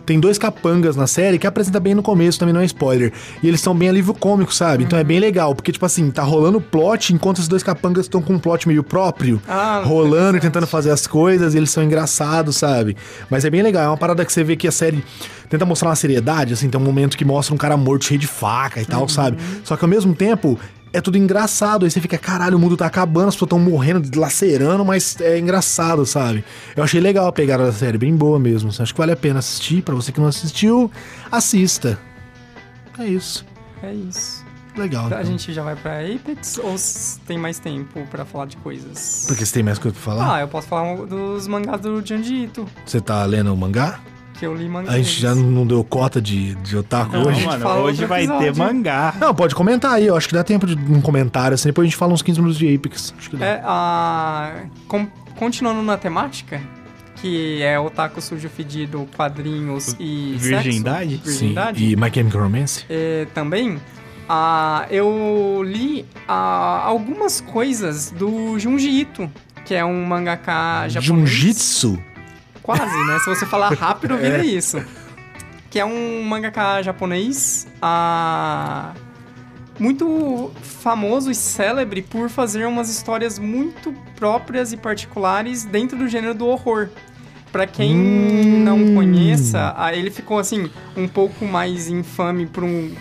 [0.07, 3.11] Tem dois capangas na série que apresenta bem no começo, também não é spoiler.
[3.43, 4.85] E eles são bem alívio cômico, sabe?
[4.85, 8.21] Então é bem legal, porque, tipo assim, tá rolando plot enquanto os dois capangas estão
[8.21, 11.83] com um plot meio próprio, Ah, rolando e tentando fazer as coisas, e eles são
[11.83, 12.95] engraçados, sabe?
[13.29, 15.03] Mas é bem legal, é uma parada que você vê que a série
[15.49, 18.27] tenta mostrar uma seriedade, assim, tem um momento que mostra um cara morto cheio de
[18.27, 19.07] faca e tal, Uhum.
[19.09, 19.37] sabe?
[19.65, 20.57] Só que ao mesmo tempo.
[20.93, 24.09] É tudo engraçado, aí você fica, caralho, o mundo tá acabando, as pessoas estão morrendo,
[24.19, 26.43] lacerando, mas é engraçado, sabe?
[26.75, 28.69] Eu achei legal a pegada da série, bem boa mesmo.
[28.69, 29.81] Acho que vale a pena assistir.
[29.81, 30.91] Pra você que não assistiu,
[31.31, 31.99] assista.
[32.97, 33.45] É isso.
[33.83, 34.45] É isso.
[34.75, 35.05] Legal.
[35.05, 35.25] A então.
[35.25, 36.75] gente já vai pra Apex ou
[37.25, 39.25] tem mais tempo pra falar de coisas?
[39.27, 40.35] Porque você tem mais coisa pra falar?
[40.35, 43.99] Ah, eu posso falar dos mangás do Janji Ito, Você tá lendo o mangá?
[44.39, 44.91] Que eu li mangá.
[44.91, 47.45] A gente já não deu cota de, de otaku Não, hoje?
[47.45, 48.57] mano, hoje vai ter episódio.
[48.63, 49.13] mangá.
[49.19, 50.07] Não, pode comentar aí.
[50.07, 51.69] Eu acho que dá tempo de um comentário assim.
[51.69, 53.13] Depois a gente fala uns 15 minutos de Apex.
[53.17, 53.45] Acho que dá.
[53.45, 54.53] É, a...
[54.87, 56.61] com- continuando na temática,
[57.15, 61.11] que é Otaku Sujo Fedido, quadrinhos e Virgindade?
[61.17, 61.37] sexo, Sim.
[61.39, 61.83] virgindade.
[61.83, 62.85] E My Chemical Romance?
[62.89, 63.79] É, também,
[64.29, 69.29] ah, eu li ah, algumas coisas do Junji Ito,
[69.65, 71.29] que é um mangaka japonês.
[71.29, 71.99] Jiu-Jitsu?
[72.67, 73.17] Quase, né?
[73.19, 74.83] Se você falar rápido, vira isso.
[75.69, 78.91] Que é um mangaka japonês ah,
[79.79, 86.33] muito famoso e célebre por fazer umas histórias muito próprias e particulares dentro do gênero
[86.33, 86.89] do horror.
[87.53, 88.63] Pra quem Hum.
[88.65, 92.93] não conheça, ele ficou assim um pouco mais infame para um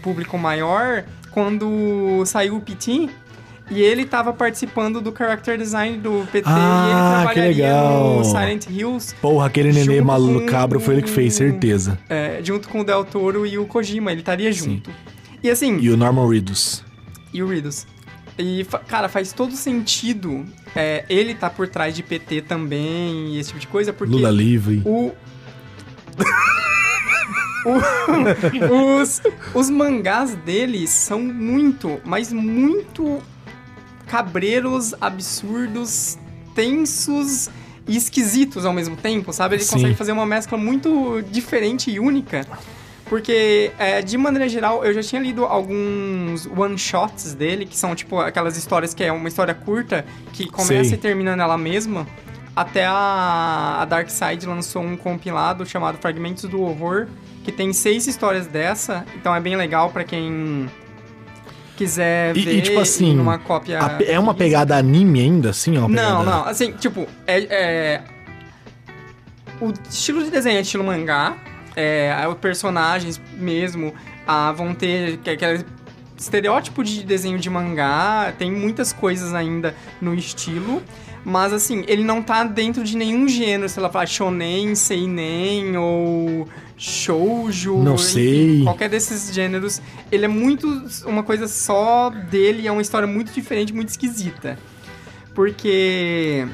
[0.00, 3.08] público maior quando saiu o PT
[3.70, 6.54] e ele tava participando do character design do PT Ah,
[6.86, 7.82] e ele que trabalharia
[8.18, 10.02] no Silent Hills Porra, aquele nenê
[10.46, 11.98] cabro foi ele que fez, certeza.
[12.08, 14.90] é, junto com o Del Toro e o Kojima, ele estaria junto.
[15.42, 16.82] E assim, E o Norman Reedus.
[17.32, 17.86] e o Riddles.
[18.38, 20.44] E, cara, faz todo sentido
[20.74, 24.30] é, ele tá por trás de PT também e esse tipo de coisa, porque Lula
[24.30, 24.80] livre.
[24.84, 25.12] o...
[27.66, 29.20] o- os,
[29.54, 33.20] os mangás dele são muito, mas muito
[34.08, 36.18] cabreiros, absurdos,
[36.54, 37.48] tensos
[37.86, 39.56] e esquisitos ao mesmo tempo, sabe?
[39.56, 39.74] Ele Sim.
[39.74, 42.46] consegue fazer uma mescla muito diferente e única.
[43.08, 48.18] Porque, é, de maneira geral, eu já tinha lido alguns one-shots dele, que são, tipo,
[48.20, 50.94] aquelas histórias que é uma história curta, que começa Sei.
[50.94, 52.06] e termina nela mesma.
[52.54, 57.06] Até a, a Dark Side lançou um compilado chamado Fragmentos do Horror,
[57.44, 60.68] que tem seis histórias dessa, então é bem legal pra quem
[61.78, 63.78] quiser E- e, ver tipo assim, numa cópia...
[63.80, 65.78] A é uma pegada anime ainda, assim?
[65.78, 66.44] uma Não, não.
[66.44, 68.02] Assim, tipo, é, é-
[69.60, 71.36] O estilo de desenho é estilo mangá.
[71.76, 73.94] É, os personagens mesmo
[74.26, 75.64] ah, vão ter que- aquele
[76.16, 78.32] estereótipo de desenho de mangá.
[78.38, 80.82] Tem muitas coisas ainda no estilo.
[81.28, 83.68] Mas, assim, ele não tá dentro de nenhum gênero.
[83.68, 87.76] Sei lá, falar shonen, seinen ou shoujo.
[87.78, 88.62] Não enfim, sei.
[88.64, 89.82] Qualquer desses gêneros.
[90.10, 90.66] Ele é muito
[91.04, 92.66] uma coisa só dele.
[92.66, 94.58] É uma história muito diferente, muito esquisita.
[95.34, 96.46] Porque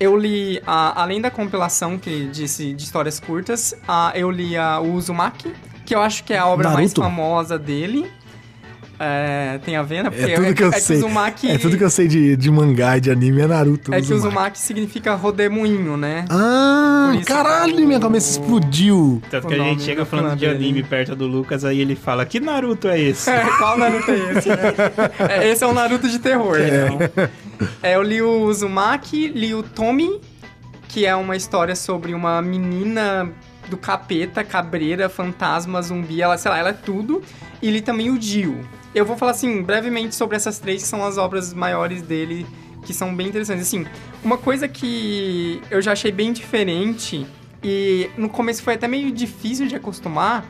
[0.00, 4.80] eu li, a- além da compilação que disse de histórias curtas, a, eu li a,
[4.80, 5.52] o Uzumaki,
[5.86, 7.02] que eu acho que é a obra mais Naruto?
[7.02, 8.10] famosa dele.
[8.98, 10.10] É, tem a ver, né?
[10.10, 10.96] Porque É tudo que eu é sei.
[10.96, 13.92] o Uzumaki, É tudo que eu sei de, de mangá e de anime é Naruto.
[13.92, 14.28] é que o Uzumaki.
[14.28, 16.24] Uzumaki significa rodemoinho, né?
[16.30, 19.20] Ah, caralho, que o- minha cabeça explodiu.
[19.30, 22.24] Tanto que a gente chega do falando de anime perto do Lucas, aí ele fala,
[22.24, 23.28] que Naruto é esse?
[23.30, 24.48] É, qual Naruto é esse?
[25.28, 27.28] É, esse é o Naruto de terror, então.
[27.82, 30.20] É, eu li o Uzumaki, li o Tomi,
[30.88, 33.28] que é uma história sobre uma menina
[33.68, 37.22] do capeta, cabreira, fantasma, zumbi, ela, sei lá, ela é tudo.
[37.62, 38.58] E li também o Dio.
[38.94, 42.46] Eu vou falar, assim, brevemente sobre essas três, que são as obras maiores dele,
[42.84, 43.66] que são bem interessantes.
[43.66, 43.84] Assim,
[44.22, 47.26] uma coisa que eu já achei bem diferente,
[47.62, 50.44] e no começo foi até meio difícil de acostumar,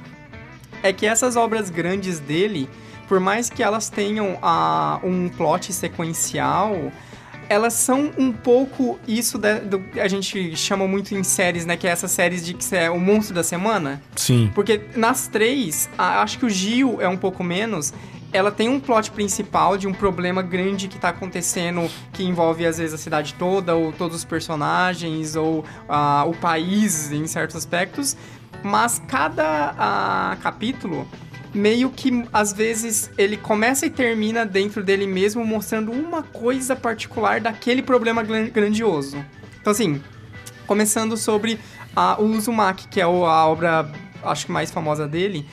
[0.83, 2.69] é que essas obras grandes dele,
[3.09, 6.93] por mais que elas tenham ah, um plot sequencial,
[7.49, 11.77] elas são um pouco isso da, do a gente chama muito em séries, né?
[11.77, 14.03] Que é essas séries de que é o monstro da semana.
[14.17, 14.51] Sim.
[14.55, 17.93] Porque nas três, a- acho que o Gil é um pouco menos.
[18.35, 22.79] Ela tem um plot principal de um problema grande que tá acontecendo, que envolve às
[22.79, 28.17] vezes a cidade toda, ou todos os personagens, ou ah, o país em certos aspectos.
[28.61, 31.07] Mas cada ah, capítulo,
[31.55, 37.41] meio que às vezes ele começa e termina dentro dele mesmo, mostrando uma coisa particular
[37.41, 39.25] daquele problema gran- grandioso.
[39.61, 40.03] Então, assim,
[40.67, 41.61] começando sobre
[41.95, 43.89] a, o Uzumaki, que é a obra,
[44.25, 45.47] acho que mais famosa dele,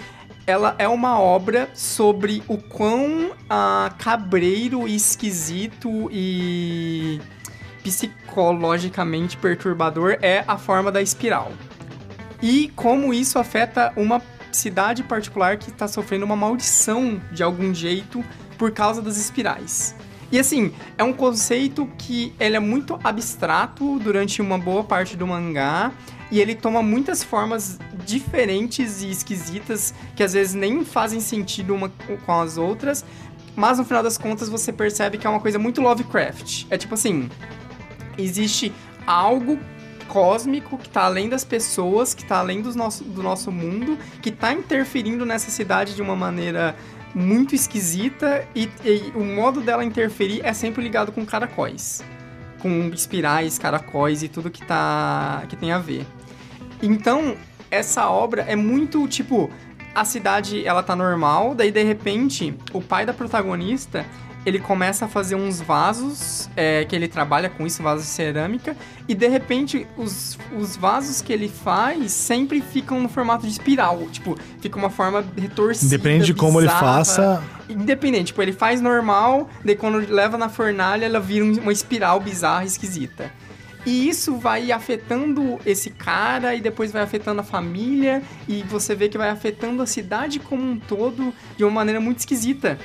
[0.51, 7.21] ela é uma obra sobre o quão ah, cabreiro e esquisito e
[7.81, 11.53] psicologicamente perturbador é a forma da espiral.
[12.41, 14.21] E como isso afeta uma
[14.51, 18.21] cidade particular que está sofrendo uma maldição de algum jeito
[18.57, 19.95] por causa das espirais.
[20.33, 25.25] E assim, é um conceito que ele é muito abstrato durante uma boa parte do
[25.25, 25.93] mangá
[26.31, 31.91] e ele toma muitas formas diferentes e esquisitas que às vezes nem fazem sentido uma
[32.25, 33.05] com as outras,
[33.55, 36.65] mas no final das contas você percebe que é uma coisa muito Lovecraft.
[36.69, 37.29] É tipo assim,
[38.17, 38.73] existe
[39.05, 39.59] algo
[40.07, 44.31] cósmico que tá além das pessoas, que tá além dos nosso, do nosso mundo, que
[44.31, 46.75] tá interferindo nessa cidade de uma maneira
[47.13, 52.03] muito esquisita e, e o modo dela interferir é sempre ligado com caracóis.
[52.59, 56.05] Com espirais, caracóis e tudo que, tá, que tem a ver.
[56.81, 57.35] Então,
[57.69, 59.49] essa obra é muito tipo.
[59.93, 64.05] A cidade ela tá normal, daí de repente o pai da protagonista
[64.45, 68.75] ele começa a fazer uns vasos é, que ele trabalha com isso, vasos de cerâmica,
[69.07, 73.99] e de repente os, os vasos que ele faz sempre ficam no formato de espiral.
[74.11, 75.93] Tipo, fica uma forma retorcida.
[75.93, 77.43] Independente de como ele faça.
[77.69, 82.19] Independente, tipo, ele faz normal, daí quando leva na fornalha, ela vira um- uma espiral
[82.21, 83.29] bizarra, esquisita.
[83.85, 89.09] E isso vai afetando esse cara e depois vai afetando a família e você vê
[89.09, 92.77] que vai afetando a cidade como um todo de uma maneira muito esquisita.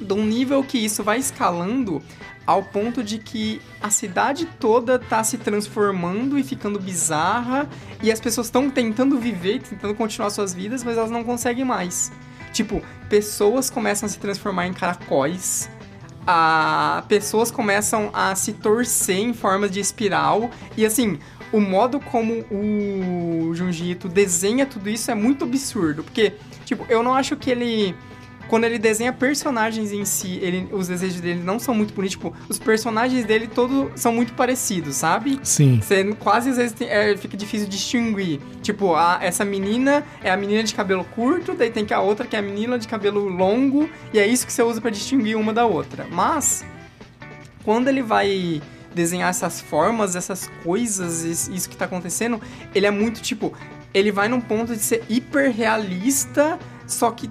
[0.00, 2.02] De um nível que isso vai escalando
[2.44, 7.68] ao ponto de que a cidade toda tá se transformando e ficando bizarra
[8.02, 12.10] e as pessoas estão tentando viver, tentando continuar suas vidas, mas elas não conseguem mais.
[12.52, 15.70] Tipo, pessoas começam a se transformar em caracóis,
[16.26, 20.50] a pessoas começam a se torcer em formas de espiral.
[20.76, 21.18] E assim
[21.52, 26.32] o modo como o Junji Ito desenha tudo isso é muito absurdo porque
[26.64, 27.94] tipo eu não acho que ele
[28.52, 32.18] quando ele desenha personagens em si, ele, os desejos dele não são muito bonitos.
[32.18, 35.40] Tipo, os personagens dele todos são muito parecidos, sabe?
[35.42, 35.80] Sim.
[35.82, 38.40] Você quase às vezes tem- é, fica difícil distinguir.
[38.60, 42.26] Tipo, a, essa menina é a menina de cabelo curto, daí tem que a outra
[42.26, 45.34] que é a menina de cabelo longo, e é isso que você usa pra distinguir
[45.34, 46.06] uma da outra.
[46.10, 46.62] Mas,
[47.64, 48.60] quando ele vai
[48.94, 52.38] desenhar essas formas, essas coisas, is- isso que tá acontecendo,
[52.74, 53.50] ele é muito tipo.
[53.94, 57.30] Ele vai num ponto de ser hiper realista, só que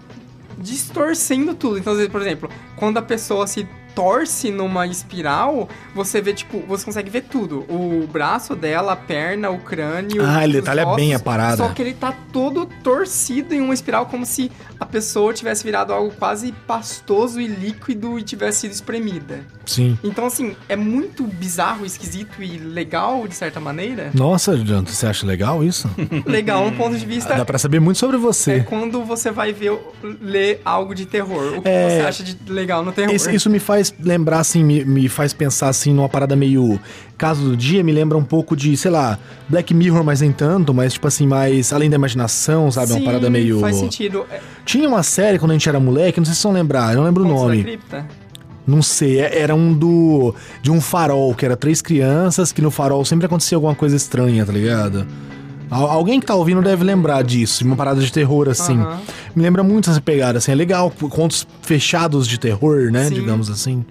[0.61, 1.77] distorcendo tudo.
[1.77, 7.09] Então, por exemplo, quando a pessoa se torce numa espiral, você vê, tipo, você consegue
[7.09, 7.59] ver tudo.
[7.69, 10.23] O braço dela, a perna, o crânio.
[10.25, 11.57] Ah, ele detalha ossos, bem a parada.
[11.57, 15.93] Só que ele tá todo torcido em uma espiral, como se a pessoa tivesse virado
[15.93, 19.41] algo quase pastoso e líquido e tivesse sido espremida.
[19.65, 19.97] Sim.
[20.03, 24.11] Então, assim, é muito bizarro, esquisito e legal, de certa maneira.
[24.13, 25.89] Nossa, Janto, você acha legal isso?
[26.25, 28.59] Legal no ponto de vista Dá pra saber muito sobre é você.
[28.61, 29.77] quando você vai ver,
[30.21, 31.57] ler algo de terror.
[31.57, 31.89] O que É.
[32.01, 33.13] você acha de legal no terror?
[33.13, 36.79] Isso, isso me faz lembrar, assim, me, me faz pensar, assim, numa parada meio...
[37.17, 40.73] Caso do dia, me lembra um pouco de, sei lá, Black Mirror, mas nem tanto,
[40.73, 42.91] mas, tipo assim, mais além da imaginação, sabe?
[42.93, 43.59] uma Sim, parada meio...
[43.59, 44.25] faz sentido.
[44.31, 46.97] É, Tinha uma série quando a gente era moleque, não sei se vão lembrar, eu
[46.97, 47.61] não lembro o da nome.
[47.63, 48.07] Cripta?
[48.65, 50.33] Não sei, é- era um do.
[50.61, 54.45] de um farol, que era três crianças, que no farol sempre acontecia alguma coisa estranha,
[54.45, 55.05] tá ligado?
[55.71, 58.77] Al- Alguém que tá ouvindo deve lembrar disso, uma parada de terror assim.
[58.77, 58.99] Aham.
[59.35, 63.05] Me lembra muito essa pegada, assim, é legal, contos fechados de terror, né?
[63.07, 63.15] Sim.
[63.15, 63.85] Digamos assim.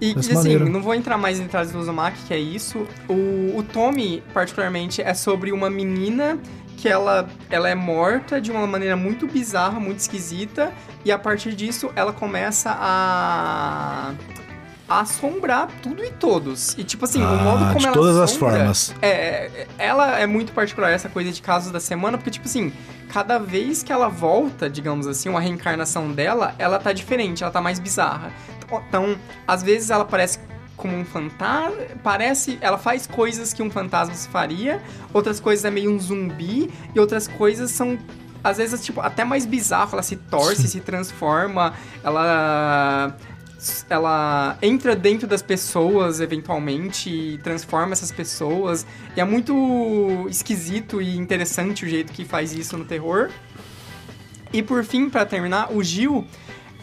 [0.00, 2.86] E, assim, não vou entrar mais em detalhes do Uzumaki, que é isso.
[3.08, 6.38] O, o Tommy, particularmente, é sobre uma menina
[6.78, 10.72] que ela, ela é morta de uma maneira muito bizarra, muito esquisita,
[11.04, 14.12] e a partir disso ela começa a
[14.90, 16.76] assombrar tudo e todos.
[16.76, 18.94] E tipo assim, o Ah, modo como de ela todas as assombra formas.
[19.00, 22.72] É, é, ela é muito particular, essa coisa de casos da semana, porque, tipo assim,
[23.12, 27.60] cada vez que ela volta, digamos assim, uma reencarnação dela, ela tá diferente, ela tá
[27.60, 28.32] mais bizarra.
[28.88, 29.16] Então,
[29.46, 30.40] às vezes ela parece
[30.76, 34.82] como um fantasma, parece, ela faz coisas que um fantasma se faria,
[35.12, 37.98] outras coisas é meio um zumbi, e outras coisas são
[38.42, 43.14] às vezes tipo até mais bizarro, ela se torce, se transforma, ela
[43.88, 48.86] ela entra dentro das pessoas eventualmente e transforma essas pessoas.
[49.16, 53.30] E é muito esquisito e interessante o jeito que faz isso no terror.
[54.52, 56.26] E por fim, pra terminar, o Gil,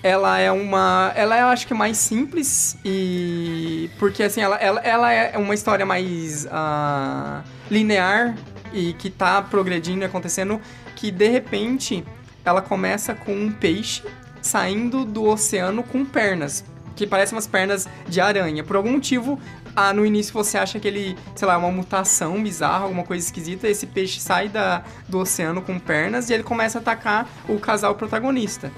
[0.02, 5.12] ela é uma, ela é acho que mais simples e porque assim, ela, ela, ela
[5.12, 8.38] é uma história mais ah, linear
[8.74, 10.62] e que tá progredindo e acontecendo
[10.96, 12.06] que de repente
[12.46, 14.04] ela começa com um peixe
[14.48, 16.64] saindo do oceano com pernas,
[16.96, 18.64] que parecem umas pernas de aranha.
[18.64, 19.40] Por algum motivo,
[19.76, 23.24] ah, no início você acha que ele, sei lá, é uma mutação bizarra, alguma coisa
[23.26, 27.60] esquisita, esse peixe sai da, do oceano com pernas e ele começa a atacar o
[27.60, 28.72] casal protagonista.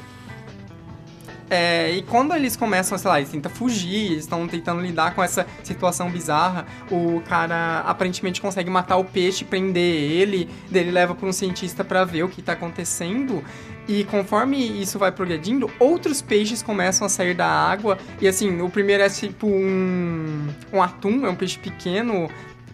[1.49, 5.23] É, e quando eles começam, sei lá, eles tentam fugir, eles estão tentando lidar com
[5.23, 11.15] essa situação bizarra, o cara aparentemente consegue matar o peixe, prender ele, daí ele leva
[11.15, 13.43] para um cientista para ver o que tá acontecendo.
[13.87, 17.97] E conforme isso vai progredindo, outros peixes começam a sair da água.
[18.21, 22.29] E assim, o primeiro é tipo um, um atum, é um peixe pequeno.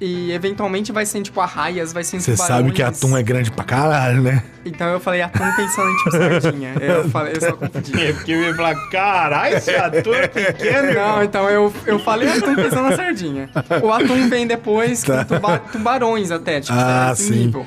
[0.07, 3.63] E eventualmente vai ser tipo arraias, vai ser Você sabe que atum é grande pra
[3.63, 4.43] caralho, né?
[4.63, 6.73] Então eu falei atum pensando em tipo sardinha.
[6.81, 7.99] Eu, falei, eu só confundi.
[8.03, 12.29] É porque eu ia falar, caralho, esse ator é pequeno, Não, então eu, eu falei
[12.29, 13.49] atum pensando na sardinha.
[13.81, 15.25] O atum vem depois Tá.
[15.25, 17.45] com tuba- tubarões até, tipo, Ah, sim.
[17.45, 17.65] nível.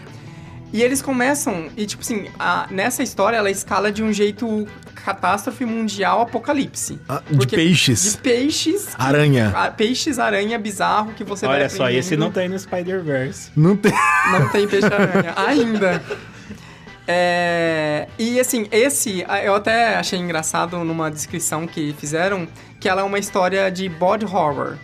[0.72, 5.64] E eles começam, e tipo assim, a- nessa história ela escala de um jeito catástrofe
[5.64, 6.98] mundial apocalipse.
[7.08, 8.12] Ah, de peixes.
[8.12, 8.88] De peixes.
[8.98, 9.50] Aranha.
[9.54, 13.50] Ah, Peixes aranha bizarro que você vai Olha só, esse não tem no Spider-Verse.
[13.56, 13.92] Não tem.
[14.30, 16.02] Não tem peixe-aranha ainda.
[17.06, 22.46] É, e assim, esse eu até achei engraçado numa descrição que fizeram
[22.78, 24.76] que ela é uma história de body horror.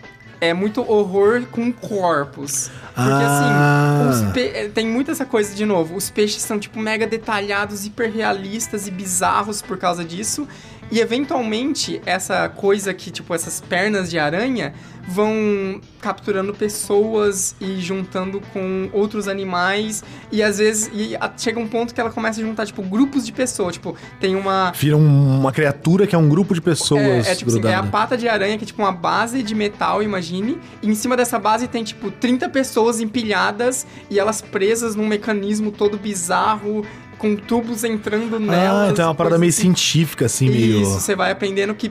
[0.44, 2.70] É muito horror com corpos.
[2.94, 4.08] Porque Ah.
[4.10, 5.96] assim, pe- tem muito essa coisa de novo.
[5.96, 10.46] Os peixes são tipo mega detalhados, hiperrealistas e bizarros por causa disso.
[10.94, 14.72] E eventualmente essa coisa que, tipo, essas pernas de aranha
[15.08, 20.04] vão capturando pessoas e juntando com outros animais.
[20.30, 23.32] E às vezes e chega um ponto que ela começa a juntar, tipo, grupos de
[23.32, 23.74] pessoas.
[23.74, 24.70] Tipo, tem uma.
[24.72, 27.74] Vira um- uma criatura que é um grupo de pessoas É, é tipo assim, é
[27.74, 30.58] a pata de aranha, que é tipo uma base de metal, imagine.
[30.80, 35.72] E em cima dessa base tem, tipo, 30 pessoas empilhadas e elas presas num mecanismo
[35.72, 36.86] todo bizarro,
[37.24, 38.88] com tubos entrando nelas.
[38.88, 39.62] Ah, então é uma parada meio assim.
[39.62, 40.82] científica, assim, meio.
[40.82, 41.90] Isso, você vai aprendendo que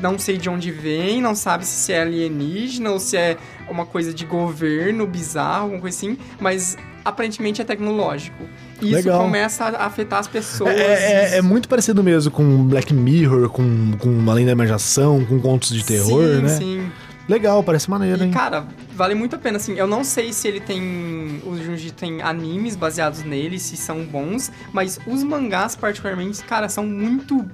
[0.00, 3.36] não sei de onde vem, não sabe se é alienígena ou se é
[3.68, 8.42] uma coisa de governo bizarro, alguma coisa assim, mas aparentemente é tecnológico.
[8.80, 9.20] E isso Legal.
[9.20, 10.70] começa a afetar as pessoas.
[10.74, 15.38] É, é- é muito parecido mesmo com Black Mirror, com, com Além da Imaginação, com
[15.38, 16.48] contos de terror, sim, né?
[16.48, 16.92] Sim,
[17.30, 18.32] Legal, parece maneiro, E, hein?
[18.32, 18.66] cara,
[18.96, 19.74] vale muito a pena, assim.
[19.74, 21.40] Eu não sei se ele tem.
[21.46, 26.84] O Junji tem animes baseados nele, se são bons, mas os mangás, particularmente, cara, são
[26.84, 27.48] muito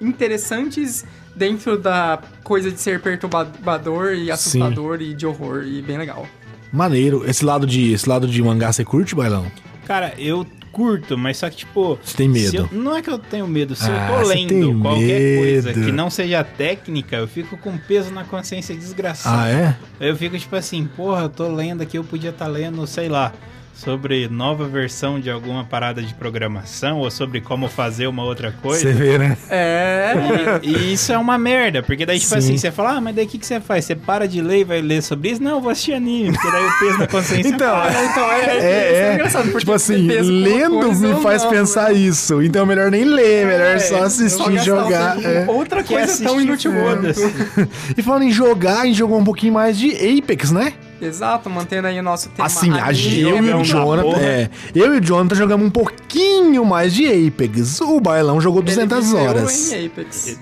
[0.00, 1.04] interessantes
[1.36, 6.26] dentro da coisa de ser perturbador e assustador e de horror, e bem legal.
[6.72, 7.24] Maneiro.
[7.28, 9.46] Esse lado de, esse lado de mangá você curte, Bailão?
[9.86, 10.44] Cara, eu
[10.74, 11.98] curto, mas só que, tipo.
[12.02, 12.56] Você tem medo?
[12.56, 15.84] eu- não é que eu tenho medo, se Ah, eu tô lendo qualquer coisa medo.
[15.86, 19.36] que não seja técnica, eu fico com peso na consciência desgraçado.
[19.40, 19.76] Ah, é?
[20.00, 23.32] Eu fico tipo assim, porra, eu tô lendo aqui, eu podia estar lendo, sei lá,
[23.74, 28.56] sobre nova versão de alguma parada de programação ou sobre como fazer uma outra Você
[28.62, 28.92] coisa.
[28.92, 29.36] vê, né?
[29.50, 30.14] É.
[30.62, 32.38] E isso é uma merda, porque daí, tipo Sim.
[32.38, 33.84] assim, você fala, ah, mas daí o que, que você faz?
[33.84, 35.42] Você para de ler e vai ler sobre isso?
[35.42, 38.04] Não, eu vou assistir anime, porque daí o peso na consciência Então, para.
[38.04, 39.14] então, é, É, isso é é.
[39.14, 41.94] engraçado, porque tipo assim, você lendo coisa me faz não, pensar né?
[41.98, 42.42] isso.
[42.42, 45.22] Então é melhor nem ler, melhor É, só assistir e jogar.
[45.24, 45.44] é.
[45.48, 47.04] Outra coisa tão inútil quanto.
[47.98, 50.72] E falando em jogar, a gente jogou um pouquinho mais de Apex, né?
[51.00, 52.46] Exato, mantendo aí o nosso tema.
[52.46, 56.94] Assim, a eu e o Jonathan, é, eu e o Jonathan jogamos um pouquinho mais
[56.94, 57.80] de Apex.
[57.80, 59.72] O Bailão jogou ele 200 viveu horas.
[59.72, 60.38] em Apex.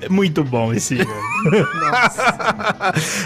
[0.00, 1.10] É muito bom esse jogo.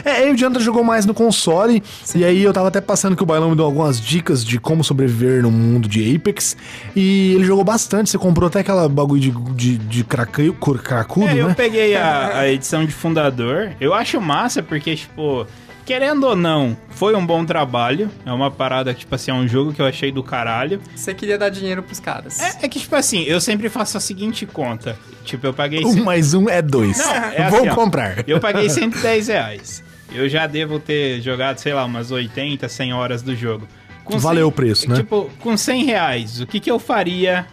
[0.04, 1.82] É, eu e o Jonathan jogou mais no console.
[2.14, 4.82] E aí eu tava até passando que o Bailão me deu algumas dicas de como
[4.84, 6.56] sobreviver no mundo de Apex.
[6.94, 8.10] E ele jogou bastante.
[8.10, 10.52] Você comprou até aquela bagulho de, de, de craque-
[10.82, 11.54] cracudo, É, eu né?
[11.54, 13.72] peguei a, a edição de fundador.
[13.80, 15.46] Eu acho massa porque, tipo,
[15.91, 18.09] querendo ou não, foi um bom trabalho.
[18.24, 20.80] É uma parada que, tipo assim, é um jogo que eu achei do caralho.
[20.95, 22.41] Você queria dar dinheiro pros caras.
[22.41, 24.97] É, é que, tipo assim, eu sempre faço a seguinte conta.
[25.24, 25.84] Tipo, eu paguei.
[25.84, 26.97] Um mais um é dois.
[26.97, 27.74] Não, é Vou assim, ó.
[27.74, 28.22] comprar.
[28.28, 29.82] Eu paguei 110 reais.
[30.12, 33.66] Eu já devo ter jogado, sei lá, umas 80, 100 horas do jogo.
[34.05, 34.95] Com Valeu o preço, né?
[34.95, 37.47] Tipo, com 100 reais, o que, que eu faria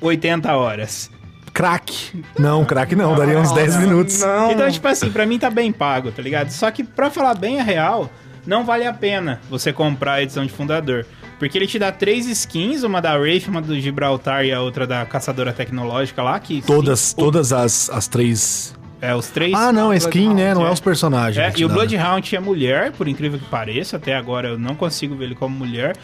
[0.00, 1.10] 80 horas?
[1.54, 2.24] Crack.
[2.36, 3.14] Não, crack não.
[3.14, 4.20] Daria uns 10 minutos.
[4.20, 4.50] Não.
[4.50, 6.50] Então, tipo assim, pra mim tá bem pago, tá ligado?
[6.50, 8.10] Só que, pra falar bem a real,
[8.44, 11.06] não vale a pena você comprar a edição de fundador.
[11.38, 14.86] Porque ele te dá três skins, uma da Wraith, uma do Gibraltar e a outra
[14.86, 16.60] da Caçadora Tecnológica lá, que...
[16.62, 18.74] Todas, o- todas as, as três.
[19.00, 19.52] É, os três...
[19.54, 20.54] Ah, não, é skin, né?
[20.54, 20.72] Não é é.
[20.72, 21.36] os personagens.
[21.38, 21.74] É, te e o né?
[21.74, 23.96] Bloodhound é mulher, por incrível que pareça.
[23.96, 25.96] Até agora eu não consigo ver ele como mulher.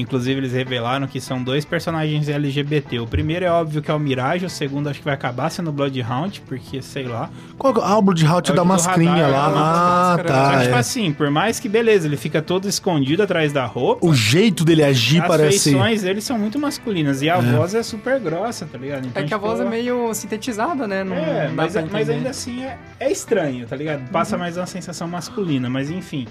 [0.00, 3.00] Inclusive, eles revelaram que são dois personagens LGBT.
[3.00, 5.70] O primeiro é óbvio que é o Mirage, o segundo acho que vai acabar sendo
[5.70, 7.28] o Bloodhound, porque sei lá.
[7.58, 9.38] Qual que- Ah, o Bloodhound É o da do mascarinha radar, lá.
[9.38, 10.28] é Ah, máscara.
[10.28, 10.44] tá.
[10.44, 10.78] Só que, tipo é.
[10.78, 14.06] assim, por mais que beleza, ele fica todo escondido atrás da roupa.
[14.06, 15.70] O jeito dele agir as parece.
[15.70, 17.20] feições dele são muito masculinas.
[17.22, 19.06] E a voz é super grossa, tá ligado?
[19.06, 21.02] Então, É que a tipo, voz é meio sintetizada, né?
[21.02, 24.08] Não, É, mas, pra mas ainda assim é, é estranho, tá ligado?
[24.10, 24.40] Passa Uhum.
[24.42, 26.26] mais uma sensação masculina, mas enfim.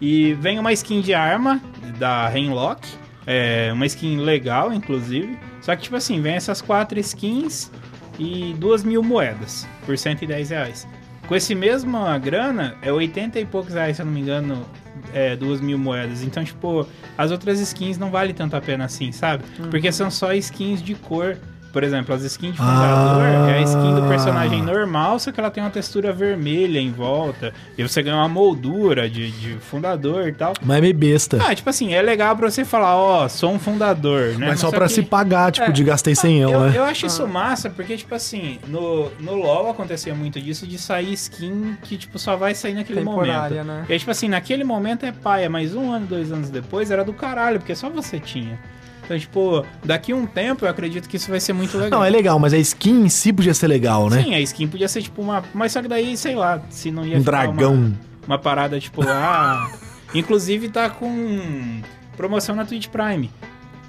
[0.00, 1.60] E vem uma skin de arma
[1.98, 2.86] da Rainlock.
[3.26, 5.38] É uma skin legal, inclusive.
[5.60, 7.70] Só que, tipo assim, vem essas quatro skins
[8.18, 10.86] e duas mil moedas por 110 reais.
[11.26, 14.66] Com esse mesma grana, é 80 e poucos reais, se eu não me engano,
[15.12, 16.22] é, duas mil moedas.
[16.22, 19.44] Então, tipo, as outras skins não vale tanto a pena assim, sabe?
[19.70, 21.38] Porque são só skins de cor
[21.74, 23.50] por exemplo, as skins de fundador Ah.
[23.50, 27.52] é a skin do personagem normal, só que ela tem uma textura vermelha em volta.
[27.76, 30.54] E você ganha uma moldura de, de fundador e tal.
[30.62, 31.38] Mas é meio besta.
[31.46, 34.46] Ah, tipo assim, é legal pra você falar, ó, sou um fundador, né?
[34.48, 36.72] Mas só só pra que- se pagar, tipo, de gastei 100 eu, né?
[36.76, 41.12] eu acho isso massa, porque, tipo assim, no, no LoL acontecia muito disso de sair
[41.14, 43.88] skin que, tipo, só vai sair naquele Temporária, momento.
[43.88, 43.94] né?
[43.94, 47.12] E tipo assim, naquele momento é paia, mas um ano, dois anos depois era do
[47.12, 48.58] caralho, porque só você tinha.
[49.04, 52.00] Então, tipo, daqui um tempo eu acredito que isso vai ser muito legal.
[52.00, 54.22] Não, é legal, mas a skin em si podia ser legal, né?
[54.22, 55.44] Sim, a skin podia ser, tipo, uma.
[55.52, 57.74] Mas só que daí, sei lá, se não ia Um dragão.
[57.74, 57.92] Uma,
[58.26, 59.70] uma parada, tipo, ah.
[60.14, 61.80] Inclusive tá com
[62.16, 63.30] promoção na Twitch Prime.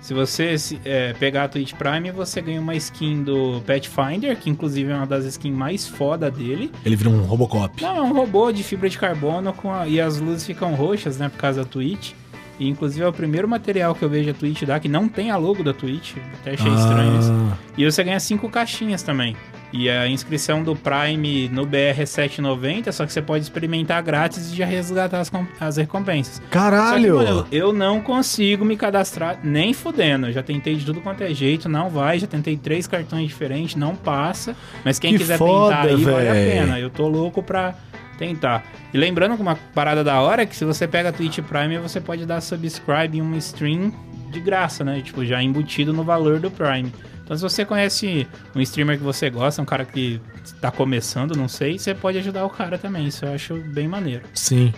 [0.01, 4.91] Se você é, pegar a Twitch Prime, você ganha uma skin do Pathfinder, que inclusive
[4.91, 6.72] é uma das skins mais foda dele.
[6.86, 7.82] Ele vira um Robocop.
[7.82, 11.18] Não, é um robô de fibra de carbono com a- e as luzes ficam roxas,
[11.18, 12.11] né, por causa da Twitch.
[12.60, 15.30] E inclusive é o primeiro material que eu vejo a Twitch dar que não tem
[15.32, 16.16] a logo da Twitch.
[16.41, 17.32] Até achei estranho isso.
[17.32, 19.36] Ah, E você ganha cinco caixinhas também.
[19.74, 24.53] E a inscrição do Prime no BR é 7,90, só que você pode experimentar grátis
[24.53, 25.30] e já resgatar as,
[25.60, 26.36] as recompensas.
[26.36, 27.16] Só que, Caralho!
[27.18, 30.28] mano, eu não consigo me cadastrar nem fudendo.
[30.28, 32.20] Eu já tentei de tudo quanto é jeito, não vai.
[32.20, 34.56] Já tentei três cartões diferentes, não passa.
[34.86, 36.51] Mas quem Que quiser foda, tentar aí, vale a véi.
[36.51, 36.80] pena.
[36.80, 37.76] Eu tô louco pra
[38.18, 38.63] tentar.
[38.93, 41.78] E lembrando que uma parada da hora é que se você pega a Twitch Prime,
[41.78, 43.93] você pode dar subscribe em uma stream
[44.32, 45.01] de graça, né?
[45.01, 46.91] Tipo, já embutido no valor do Prime.
[47.24, 50.22] Então, se você conhece um streamer que você gosta, um cara que
[50.61, 53.07] tá começando, não sei, você pode ajudar o cara também.
[53.07, 54.24] Isso eu acho bem maneiro.
[54.34, 54.72] Sim,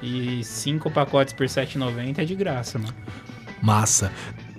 [0.00, 2.94] E cinco pacotes por 7,90 é de graça, mano.
[3.60, 4.12] massa.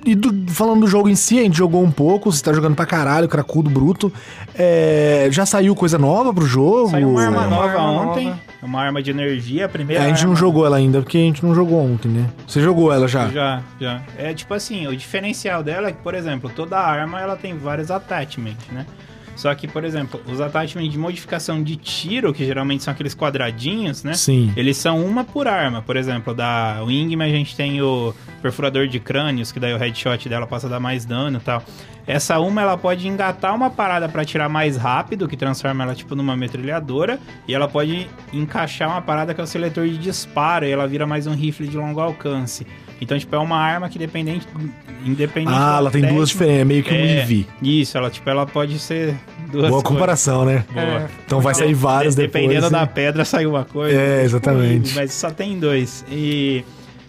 [0.06, 2.76] E do- falando do jogo em si, a gente jogou um pouco, você tá jogando
[2.76, 4.12] pra caralho, cracudo bruto.
[4.56, 6.89] É, já saiu coisa nova pro jogo?
[6.89, 8.39] Saiu uma arma Uma nova arma ontem, nova.
[8.64, 11.18] uma arma de energia, a primeira É, a gente não arma- jogou ela ainda, porque
[11.18, 12.26] a gente não jogou ontem, né?
[12.47, 13.28] Você jogou ela já?
[13.30, 14.02] Já, já.
[14.18, 17.91] É tipo assim, o diferencial dela é que, por exemplo, toda arma ela tem vários
[17.91, 18.86] attachments, né?
[19.40, 24.04] Só que, por exemplo, os attachments de modificação de tiro, que geralmente são aqueles quadradinhos,
[24.04, 24.12] né?
[24.12, 24.52] Sim.
[24.54, 25.82] Eles são uma por arma.
[25.82, 30.28] Por exemplo, da Wingman a gente tem o perfurador de crânios, que daí o headshot
[30.28, 31.64] dela passa a dar mais dano e tal.
[32.06, 36.16] Essa uma ela pode engatar uma parada pra atirar mais rápido, que transforma ela tipo
[36.16, 37.18] numa metralhadora,
[37.48, 41.08] e ela pode encaixar uma parada que é o seletor de disparo, e ela vira
[41.08, 42.68] mais um rifle de longo alcance.
[43.02, 44.45] Então, tipo, é uma arma que dependente,
[45.06, 47.45] independente Ah, ela tem duas diferentes, é meio que um É, EV.
[47.62, 49.16] Isso, ela tipo, ela pode ser
[49.52, 49.84] duas Boa coisas.
[49.84, 50.66] comparação, né?
[50.72, 50.84] Boa.
[50.86, 52.43] É, Então vai sair várias De- depois.
[52.43, 52.86] Dependendo da né?
[52.93, 53.97] pedra, saiu uma coisa.
[53.97, 54.93] É, exatamente.
[54.95, 56.04] Mas só tem dois.
[56.12, 56.64] E.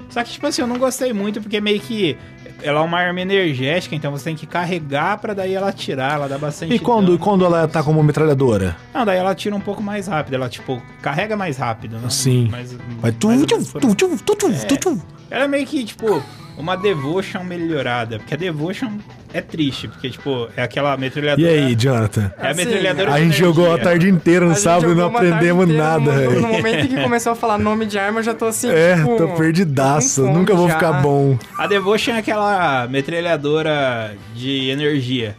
[0.09, 2.17] Só que, tipo assim, eu não gostei muito, porque meio que.
[2.63, 6.29] Ela é uma arma energética, então você tem que carregar pra daí ela atirar, ela
[6.29, 6.75] dá bastante.
[6.75, 7.17] E quando, dano.
[7.17, 8.77] e quando ela tá como metralhadora?
[8.95, 10.35] Não, daí ela tira um pouco mais rápido.
[10.35, 12.09] Ela, tipo, carrega mais rápido, né?
[12.11, 12.49] Sim.
[12.51, 14.53] Mais, Vai tu, tu, tu, tu, tu, tu, É.
[14.67, 15.03] tu, tu.
[15.31, 16.23] Ela é meio que, tipo,
[16.61, 18.19] uma Devotion melhorada.
[18.19, 18.93] Porque a Devotion
[19.33, 21.49] é triste, porque, tipo, é aquela E metralhadora.
[21.49, 22.33] aí, Jonathan?
[22.39, 23.85] É a Assim, metralhadora A de gente jogou a energia.
[23.85, 26.41] tarde inteira no A sábado e não aprendemos nada, no, velho.
[26.41, 29.17] No momento que começou a falar nome de arma, eu já tô assim, É, tipo,
[29.17, 30.23] tô perdidaço.
[30.25, 31.01] Nunca vou fome ficar já.
[31.01, 31.39] bom.
[31.59, 35.37] A Devotion é aquela metralhadora de energia.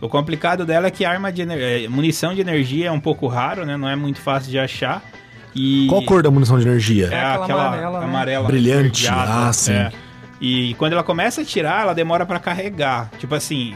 [0.00, 3.26] O complicado dela é que a arma de eh, munição de energia é um pouco
[3.26, 3.76] raro, né?
[3.76, 5.02] Não é muito fácil de achar.
[5.54, 7.06] E Qual cor da munição de energia?
[7.06, 8.04] É aquela aquela amarela, né?
[8.06, 9.04] amarela Brilhante.
[9.04, 9.72] esverdeada, Ah, sim.
[9.72, 9.92] é.
[10.46, 13.10] E quando ela começa a tirar, ela demora pra carregar.
[13.18, 13.74] Tipo assim,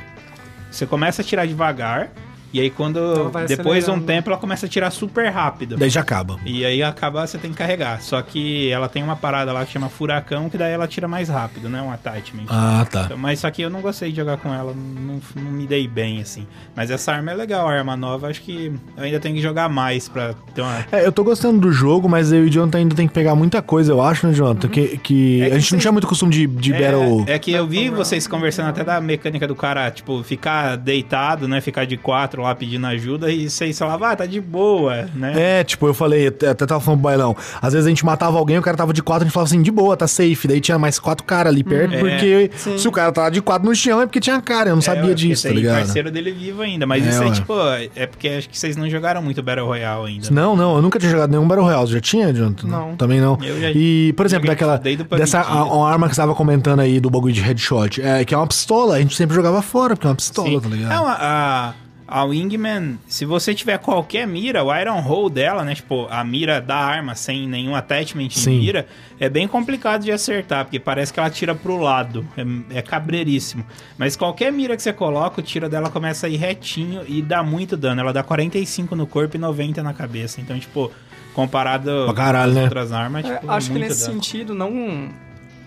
[0.70, 2.10] você começa a tirar devagar
[2.52, 5.76] e aí quando vai depois de um tempo ela começa a tirar super rápido.
[5.76, 6.38] Daí já acaba.
[6.44, 8.00] E aí acaba, você tem que carregar.
[8.00, 11.28] Só que ela tem uma parada lá que chama furacão, que daí ela tira mais
[11.28, 11.82] rápido, né?
[11.82, 12.44] Um attachment.
[12.48, 13.04] Ah, tá.
[13.04, 15.86] Então, Mas só que eu não gostei de jogar com ela, não, não me dei
[15.86, 16.46] bem, assim.
[16.74, 19.68] Mas essa arma é legal, a arma nova, acho que eu ainda tenho que jogar
[19.68, 20.84] mais pra ter uma.
[20.90, 23.34] É, eu tô gostando do jogo, mas eu e o Jonathan ainda tem que pegar
[23.34, 24.68] muita coisa, eu acho, né, Jonathan?
[24.68, 27.24] Que, que, É que a gente não tinha muito costume de, de battle.
[27.26, 31.46] É, é que eu vi vocês conversando até da mecânica do cara, tipo, ficar deitado,
[31.48, 31.60] né?
[31.60, 35.60] Ficar de quatro lá pedindo ajuda e vocês falavam, ah, tá de boa, né?
[35.60, 37.36] É, tipo, eu falei, até tava falando pro bailão.
[37.60, 39.62] Às vezes a gente matava alguém, o cara tava de quatro, a gente falava assim,
[39.62, 40.46] de boa, tá safe.
[40.48, 42.78] Daí tinha mais quatro caras ali perto, É, porque sim.
[42.78, 44.82] se o cara tava de quatro no chão é porque tinha cara, eu não É,
[44.82, 45.78] sabia disso, tá ligado?
[45.78, 47.54] parceiro dele vivo ainda, mas É, isso aí, tipo,
[47.96, 50.28] é porque acho que vocês não jogaram muito Battle Royale ainda.
[50.30, 51.86] Não, não, eu nunca tinha jogado nenhum Battle Royale.
[51.88, 52.66] Já tinha, Jonathan?
[52.66, 52.96] Não.
[52.96, 53.38] Também não.
[53.42, 54.78] Eu já E, por exemplo, daquela.
[55.16, 58.34] Dessa a, uma arma que você tava comentando aí do bagulho de headshot, é, que
[58.34, 60.60] é uma pistola, a gente sempre jogava fora, porque é uma pistola, Sim.
[60.60, 60.90] tá ligado?
[60.90, 61.72] Não, a, a,
[62.10, 65.74] a Wingman, se você tiver qualquer mira, o Iron Hole dela, né?
[65.74, 68.52] Tipo, a mira da arma sem nenhum attachment Sim.
[68.52, 68.86] em mira,
[69.20, 72.26] é bem complicado de acertar, porque parece que ela tira pro lado.
[72.72, 73.64] É, é cabreiríssimo.
[73.98, 77.42] Mas qualquer mira que você coloca, o tiro dela começa a ir retinho e dá
[77.42, 78.00] muito dano.
[78.00, 80.40] Ela dá 45 no corpo e 90 na cabeça.
[80.40, 80.90] Então, tipo,
[81.34, 82.60] comparado caralho, com né?
[82.60, 84.14] as outras armas, É, tipo, acho que nesse dano.
[84.14, 85.10] sentido, não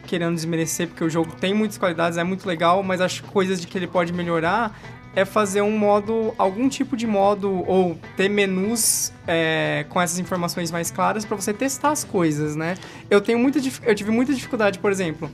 [0.08, 3.62] querendo desmerecer, porque o jogo tem muitas qualidades, é muito legal, mas acho que coisas
[3.62, 4.76] de que ele pode melhorar
[5.16, 10.72] é fazer um modo, algum tipo de modo ou ter menus é, com essas informações
[10.72, 12.76] mais claras para você testar as coisas, né?
[13.10, 15.30] Eu tenho muita, eu tive muita dificuldade, por exemplo.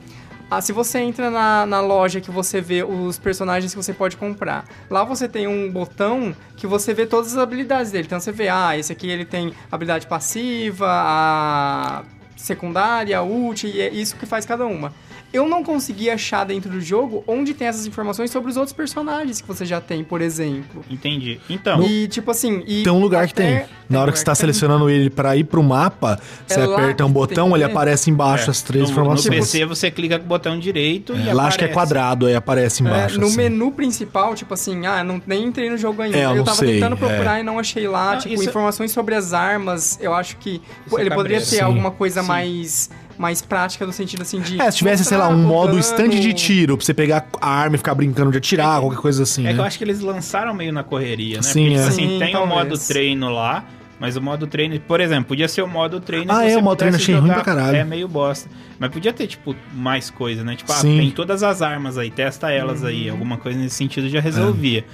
[0.50, 4.16] Ah, se você entra na, na loja que você vê os personagens que você pode
[4.16, 8.06] comprar, lá você tem um botão que você vê todas as habilidades dele.
[8.06, 12.02] Então você vê, ah, esse aqui ele tem habilidade passiva, a
[12.34, 14.94] secundária, a ult, e é isso que faz cada uma.
[15.32, 19.40] Eu não consegui achar dentro do jogo onde tem essas informações sobre os outros personagens
[19.42, 20.82] que você já tem, por exemplo.
[20.90, 21.38] Entendi.
[21.50, 22.62] Então, E tipo assim.
[22.66, 23.64] E Tem um lugar que tem.
[23.90, 24.40] Na hora que você tá lugar tem.
[24.54, 28.48] selecionando ele pra ir pro mapa, você É lá aperta um botão, ele aparece embaixo
[28.48, 29.24] é, as três no, informações.
[29.26, 32.24] No PC você clica com o botão direito e É, lá acho que é quadrado,
[32.26, 33.20] aí aparece É, embaixo.
[33.20, 33.36] no assim.
[33.36, 36.16] menu principal, tipo assim, ah, não, nem entrei no jogo ainda.
[36.16, 37.40] É, eu não tava sei, tentando procurar é.
[37.40, 39.98] e não achei lá, Não, tipo, isso- informações sobre as armas.
[40.00, 41.44] Eu acho que Isso é ele poderia cabreiro.
[41.44, 41.60] ter Sim.
[41.62, 42.28] alguma coisa Sim.
[42.28, 44.60] mais, mais prática no sentido assim de.
[44.60, 45.80] É, se tivesse, sei lá, um modo dano.
[45.80, 49.24] stand de tiro, pra você pegar a arma e ficar brincando de atirar, qualquer coisa
[49.24, 49.66] assim, É que eu né?
[49.68, 51.42] acho que eles lançaram meio na correria, né?
[51.42, 51.88] Sim, Porque, tipo é.
[51.88, 52.54] assim, Sim, tem o talvez.
[52.56, 53.64] modo treino lá,
[53.98, 56.56] mas o modo treino, por exemplo, podia ser o modo treino Ah, que é, você
[56.56, 57.76] o modo treino achei ruim jogar- pra caralho.
[57.76, 58.48] É meio bosta.
[58.78, 60.54] Mas podia ter, tipo, mais coisa, né?
[60.54, 62.86] Tipo, ah, tem todas as armas aí, testa elas Uhum.
[62.86, 63.08] aí.
[63.10, 64.84] Alguma coisa nesse sentido já resolvia.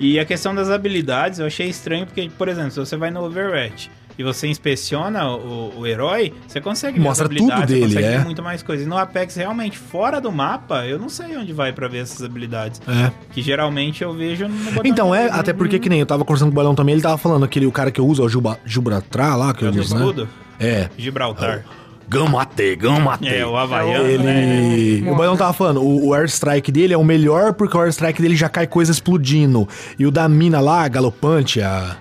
[0.00, 3.22] E a questão das habilidades eu achei estranho, porque, por exemplo, se você vai no
[3.24, 7.74] Overwatch e você inspeciona o, o herói, você consegue Mostra ver as habilidades, tudo você
[7.74, 8.18] dele, consegue é.
[8.18, 8.82] ver muito mais coisa.
[8.82, 12.22] E no Apex, realmente, fora do mapa, eu não sei onde vai pra ver essas
[12.22, 12.80] habilidades.
[12.88, 13.12] É.
[13.32, 16.48] Que geralmente eu vejo no botão Então, é, até porque que nem eu tava conversando
[16.48, 18.28] com o Balão também, ele tava falando aquele o cara que eu uso, é o
[18.28, 20.00] Juba, Gibraltar lá, que eu É o uso, né?
[20.00, 20.28] escudo?
[20.58, 20.88] É.
[20.98, 21.64] Gibraltar.
[22.08, 23.28] Gamate, gamate.
[23.28, 24.72] É, o Havaiano, É o- né?
[24.72, 25.06] Ele.
[25.06, 28.22] É, o Balão tava falando, o, o airstrike dele é o melhor porque o airstrike
[28.22, 29.68] dele já cai coisa explodindo.
[29.98, 31.96] E o da mina lá, a galopante, a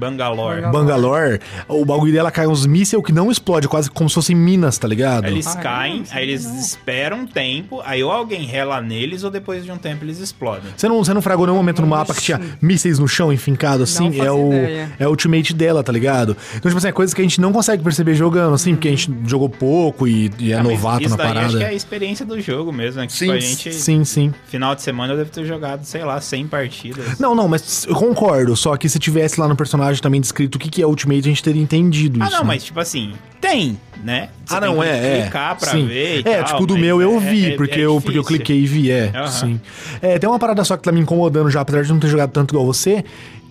[0.00, 0.62] Bangalore.
[0.62, 0.80] Bangalore.
[0.80, 4.78] Bangalore, o bagulho dela cai uns mísseis que não explode, quase como se fossem minas,
[4.78, 5.26] tá ligado?
[5.26, 6.58] Aí Eles Ah, caem, não, aí eles não.
[6.58, 10.70] esperam um tempo, aí ou alguém rela neles ou depois de um tempo eles explodem.
[10.76, 13.82] Você não, você não fragou nenhum momento no mapa que tinha mísseis no chão enfincado
[13.82, 14.10] assim?
[14.10, 14.92] Não É o, ideia.
[14.98, 16.36] é o ultimate dela, tá ligado?
[16.56, 18.92] Então, tipo assim, é coisas que a gente não consegue perceber jogando, assim, porque a
[18.92, 21.46] gente jogou pouco e, e é Ah, novato isso na daí parada.
[21.48, 23.06] acho que é a experiência do jogo mesmo, né?
[23.06, 24.32] Que, Sim, tipo, a gente, sim, sim.
[24.46, 27.18] final de semana eu devo ter jogado, sei lá, 100 partidas.
[27.18, 28.56] Não, não, mas eu concordo.
[28.56, 31.22] Só que se tivesse lá no personagem também descrito o que, que é Ultimate, a
[31.30, 32.34] gente teria entendido Ah, isso.
[32.34, 32.48] não, né?
[32.48, 34.28] mas tipo assim, tem, né?
[34.44, 35.22] Você Ah, tem não, que é, é.
[35.22, 35.86] clicar pra Sim.
[35.86, 38.18] ver e É, tal, tipo, do meu eu é- vi, é- porque, é eu, porque
[38.18, 39.26] eu cliquei e vi, é, Aham.
[39.28, 39.60] sim.
[40.02, 42.30] É, tem uma parada só que tá me incomodando já, apesar de não ter jogado
[42.30, 43.02] tanto igual você,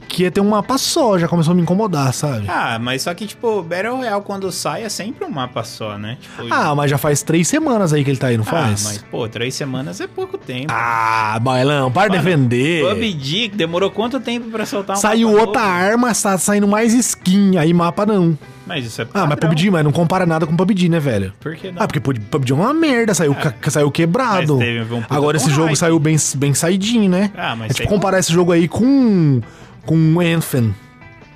[0.10, 2.46] que é ter um mapa só, já começou a me incomodar, sabe?
[2.50, 6.18] Ah, mas só que, tipo, Battle Royale quando sai é sempre um mapa só, né?
[6.20, 8.84] Tipo, Ah, mas já faz três semanas aí que ele tá aí, não ah, faz?
[8.84, 10.68] mas, pô, três semanas é pouco tempo.
[10.70, 12.84] Ah, bailão, para Mano, defender.
[12.84, 15.74] PUBG, demorou quanto tempo pra soltar um Saiu outra novo?
[15.74, 18.38] arma, tá saindo mais skin, aí mapa não.
[18.66, 19.50] Mas isso é Ah, mas padrão.
[19.50, 21.34] PUBG, mas não compara nada com PUBG, né, velho?
[21.40, 21.82] Por que não?
[21.82, 24.58] Ah, porque PUBG é uma merda, saiu, ca- saiu quebrado.
[24.60, 25.76] Um Agora esse jogo hype.
[25.78, 27.32] saiu bem, bem saidinho, né?
[27.36, 29.42] Ah, mas é tipo comparar esse jogo aí com
[29.86, 30.76] com Anthem.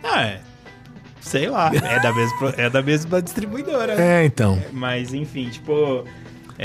[0.04, 0.42] Ah, é.
[1.22, 1.72] Sei lá.
[1.74, 3.94] É da mesma, é da mesma distribuidora.
[4.02, 4.62] É, então.
[4.72, 6.06] Mas, enfim, tipo...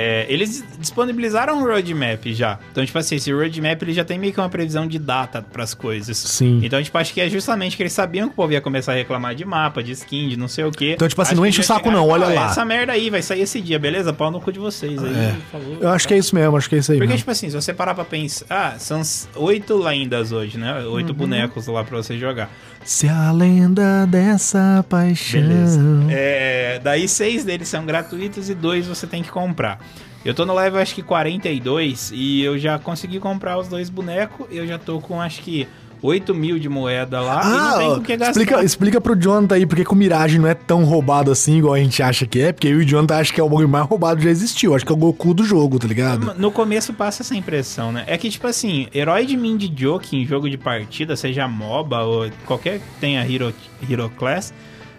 [0.01, 2.57] é, eles disponibilizaram um roadmap já.
[2.71, 5.75] Então, tipo assim, esse roadmap ele já tem meio que uma previsão de data pras
[5.75, 6.17] coisas.
[6.17, 6.61] Sim.
[6.63, 8.95] Então, tipo, acho que é justamente que eles sabiam que o povo ia começar a
[8.95, 10.93] reclamar de mapa, de skin, de não sei o quê.
[10.95, 12.93] Então, tipo assim, Acho não enche o saco chegaram, não, olha "Ó, lá." Essa merda
[12.93, 14.13] aí vai sair esse dia, beleza?
[14.13, 15.13] Pau no cu de vocês aí.
[15.13, 15.35] É.
[15.51, 15.79] Falou.
[15.81, 17.19] Eu acho que é isso mesmo, acho que é isso aí Porque, mesmo.
[17.19, 18.47] tipo assim, se você parar pra pensar...
[18.49, 19.03] Ah, são
[19.35, 20.79] oito lendas hoje, né?
[20.81, 20.93] Uhum.
[20.93, 22.49] Oito bonecos lá pra você jogar.
[22.85, 25.41] Se a lenda dessa paixão.
[25.41, 25.81] Beleza.
[26.11, 29.81] É, daí seis deles são gratuitos e dois você tem que comprar.
[30.25, 34.47] Eu tô no level acho que 42 e eu já consegui comprar os dois bonecos.
[34.51, 35.67] Eu já tô com acho que
[36.01, 38.31] 8 mil de moeda lá e não Ah, tem com o que gastar.
[38.41, 41.75] explica, explica pro Jonathan aí porque que o Mirage não é tão roubado assim, igual
[41.75, 43.69] a gente acha que é, porque eu e o Jonathan acho que é o bagulho
[43.69, 44.75] mais roubado que já existiu.
[44.77, 46.35] Acho que é o Goku do jogo, tá ligado?
[46.39, 48.05] No começo passa essa impressão, né?
[48.07, 52.01] É que, tipo assim, herói de mim de joke em jogo de partida, seja MOBA
[52.03, 53.53] ou qualquer que tenha Hero,
[53.91, 54.53] Hero Class,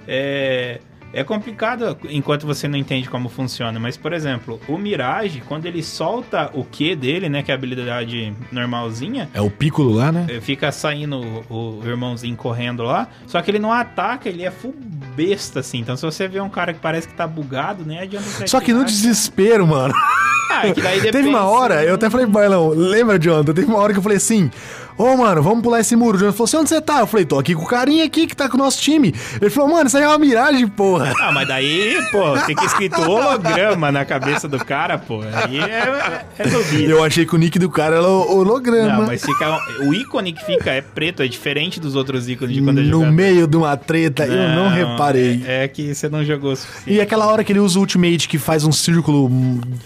[0.05, 0.81] é,
[1.13, 3.79] é complicado enquanto você não entende como funciona.
[3.79, 7.41] Mas, por exemplo, o Mirage, quando ele solta o Q dele, né?
[7.43, 10.27] Que é a habilidade normalzinha, É o Piccolo lá, né?
[10.29, 13.07] eh, fica saindo o, o irmãozinho correndo lá.
[13.27, 14.75] Só que ele não ataca, ele é full
[15.15, 15.79] besta, assim.
[15.79, 18.59] Então, se você vê um cara que parece que tá bugado, nem adianta você Só
[18.59, 19.93] que no desespero, mano.
[20.51, 23.53] Ah, é que daí Teve depende uma hora, eu até falei Bailão, lembra, Jonathan?
[23.53, 24.49] Teve uma hora que eu falei assim:
[24.99, 26.17] Ô, mano, vamos pular esse muro.
[26.17, 26.99] O Jonathan falou assim: onde você tá?
[26.99, 29.13] Eu falei: tô aqui com o carinha aqui que tá com o nosso time.
[29.41, 31.13] Ele falou: mano, isso aí é uma miragem, porra.
[31.19, 35.21] Ah, mas daí, pô, fica escrito holograma na cabeça do cara, pô.
[35.21, 36.91] Aí é, é duvido.
[36.91, 38.97] Eu achei que o nick do cara era o holograma.
[38.97, 39.59] Não, mas fica.
[39.81, 42.89] O ícone que fica é preto, é diferente dos outros ícones de quando é no
[42.89, 43.13] jogado.
[43.13, 45.43] meio de uma treta, eu não reparei parei.
[45.45, 46.97] É que você não jogou o suficiente.
[46.97, 49.29] E aquela hora que ele usa o Ultimate que faz um círculo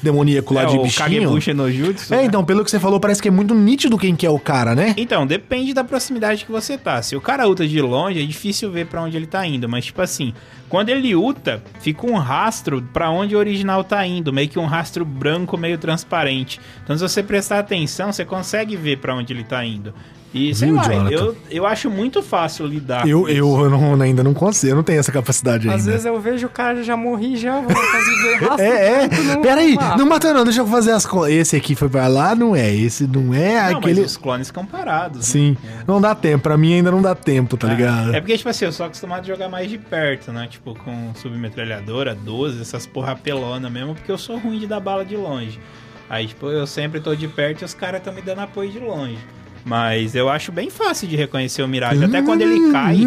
[0.02, 1.06] demoníaco lá é, de o bichinho.
[1.06, 2.14] Kagebushi no Jutsu.
[2.14, 2.26] É, né?
[2.26, 4.76] então, pelo que você falou, parece que é muito nítido quem que é o cara,
[4.76, 4.94] né?
[5.04, 7.02] Então, depende da proximidade que você tá.
[7.02, 9.68] Se o cara ulta de longe, é difícil ver pra onde ele tá indo.
[9.68, 10.34] Mas, tipo assim,
[10.70, 14.32] quando ele ulta, fica um rastro pra onde o original tá indo.
[14.32, 16.58] Meio que um rastro branco, meio transparente.
[16.82, 19.94] Então, se você prestar atenção, você consegue ver pra onde ele tá indo.
[20.34, 21.12] E, sei Viu, lá, Jonathan?
[21.12, 23.38] eu, eu acho muito fácil lidar Eu, com isso.
[23.38, 25.92] eu não- ainda não consigo, eu não tenho essa capacidade Às ainda.
[25.92, 29.08] vezes eu vejo o cara já morri já, vou fazer ver rastro É, é.
[29.44, 29.96] Peraí, mapa.
[29.98, 31.30] não matou não, deixa eu fazer as contas.
[31.34, 32.74] Esse aqui foi pra lá, não é.
[32.74, 34.02] Esse não é Não, aquele.
[34.02, 35.18] mas os clones ficam parados.
[35.20, 35.24] né?
[35.24, 35.58] Sim,
[35.88, 36.42] não dá tempo.
[36.42, 38.16] Pra mim ainda não dá tempo, tá ligado?
[38.16, 40.48] É porque, tipo assim, eu sou acostumado a jogar mais de perto, né?
[40.50, 45.06] Tipo, com submetralhadora, 12, essas porra pelona mesmo, porque eu sou ruim de dar bala
[45.06, 45.60] de longe.
[46.10, 48.80] Aí, tipo, eu sempre tô de perto e os caras estão me dando apoio de
[48.80, 49.20] longe.
[49.66, 52.04] Mas eu acho bem fácil de reconhecer o Mirage.
[52.04, 53.00] Até quando ele cai,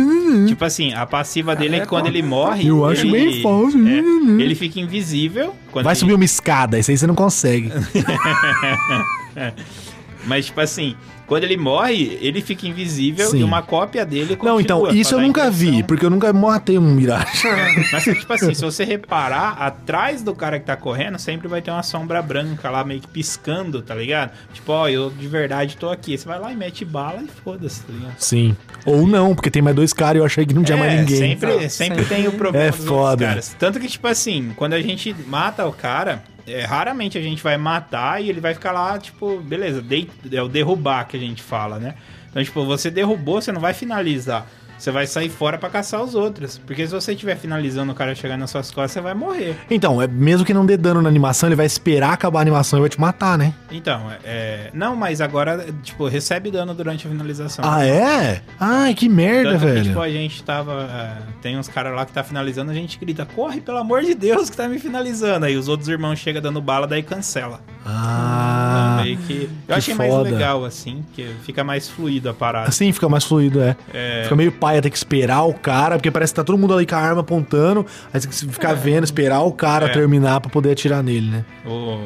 [0.47, 2.67] tipo assim, a passiva dele é que quando ele morre.
[2.67, 3.87] Eu acho ele- bem fácil.
[3.87, 5.55] é, ele fica invisível.
[5.71, 7.71] quando Vai ele- subir uma escada, isso aí você não consegue.
[10.27, 10.97] Mas, tipo assim,
[11.27, 13.41] quando ele morre, ele fica invisível Sim.
[13.41, 14.53] e uma cópia dele continua.
[14.53, 17.43] não, então, isso eu nunca vi, porque eu nunca matei um Mirage.
[17.93, 21.71] Mas, tipo assim, se você reparar, atrás do cara que tá correndo, sempre vai ter
[21.71, 24.31] uma sombra branca lá, meio que piscando, tá ligado?
[24.53, 26.17] Tipo, ó, eu de verdade tô aqui.
[26.17, 28.15] Você vai lá e mete bala e foda-se, tá ligado?
[28.19, 28.57] Sim.
[28.85, 30.97] Ou não, porque tem mais dois caras e eu achei que não tinha mais É,
[31.01, 31.17] ninguém.
[31.17, 33.27] Sempre, Não, sempre tem o problema É dos outros foda.
[33.27, 33.57] caras.
[33.59, 37.57] Tanto que, tipo assim, quando a gente mata o cara, é, raramente a gente vai
[37.57, 41.43] matar e ele vai ficar lá, tipo, beleza, dei- é o derrubar que a gente
[41.43, 41.95] fala, né?
[42.31, 44.47] Então, tipo, você derrubou, você não vai finalizar.
[44.79, 46.59] Você vai sair fora pra caçar os outros.
[46.59, 49.57] Porque se você estiver finalizando o cara chegar nas suas costas, você vai morrer.
[49.71, 52.79] Então, é, mesmo que não dê dano na animação, ele vai esperar acabar a animação
[52.79, 53.55] e vai te matar, né?
[53.71, 54.71] Então, é.
[54.75, 57.65] Não, mas agora, tipo, recebe dano durante a finalização.
[57.67, 58.43] Ah, é?
[58.61, 59.85] Ai, que merda, Tanto que, velho.
[59.85, 60.73] tipo, a gente tava.
[60.83, 64.15] é, tem uns caras lá que tá finalizando, a gente grita, corre, pelo amor de
[64.15, 65.47] Deus, que tá me finalizando.
[65.47, 67.61] Aí os outros irmãos chegam dando bala, daí cancela.
[67.89, 68.97] Ah.
[68.97, 69.43] Então, meio que.
[69.45, 70.31] Eu que achei mais foda.
[70.31, 72.69] legal, assim, porque fica mais fluido a parada.
[72.69, 73.77] Assim fica mais fluido, é.
[73.95, 74.23] É.
[74.25, 76.85] Fica meio paia ter que esperar o cara, porque parece que tá todo mundo ali
[76.87, 79.89] com a arma apontando, aí você tem que ficar vendo, esperar o cara É.
[79.91, 81.45] terminar pra poder atirar nele, né?
[81.65, 82.01] O-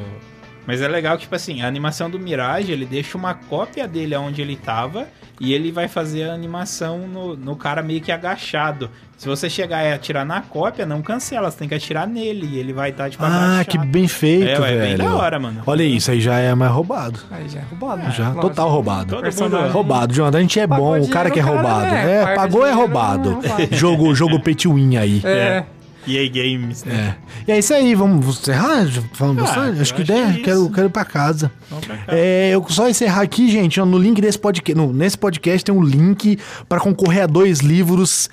[0.71, 4.15] Mas é legal que, tipo assim, a animação do Mirage, ele deixa uma cópia dele
[4.15, 5.09] onde ele tava
[5.41, 8.89] e ele vai fazer a animação no, no cara meio que agachado.
[9.17, 12.59] Se você chegar e atirar na cópia, não cancela, você tem que atirar nele e
[12.59, 13.27] ele vai estar, tipo, Ah,
[13.61, 13.65] agachado.
[13.67, 14.81] que bem feito, É, velho.
[14.81, 15.63] bem da hora, mano.
[15.67, 17.19] Olha isso, aí já é mais roubado.
[17.33, 18.13] Aí já é roubado.
[18.13, 18.41] Já, lógico.
[18.49, 19.11] total roubado.
[19.11, 19.65] Todo Personagem.
[19.67, 20.39] mundo- Roubado, Jonathan.
[20.39, 21.95] A gente é Pagou bom, o cara que é cara roubado.
[21.95, 23.31] é, É, paga pagou é roubado.
[23.33, 23.69] não é roubado.
[23.77, 25.21] jogo, jogo pay to win aí.
[25.25, 25.65] É.
[26.07, 27.17] EA Games, né?
[27.47, 27.51] É.
[27.51, 28.87] E é isso aí, vamos encerrar?
[29.13, 29.81] Falando Ah, bastante?
[29.81, 31.53] Acho que der, que é quero, quero ir pra casa.
[31.69, 32.05] Vamos pra cá.
[32.17, 35.75] É, eu só encerrar aqui, gente, ó, no link desse podcast, no- nesse podcast tem
[35.75, 36.39] um link
[36.69, 38.29] pra concorrer a dois livros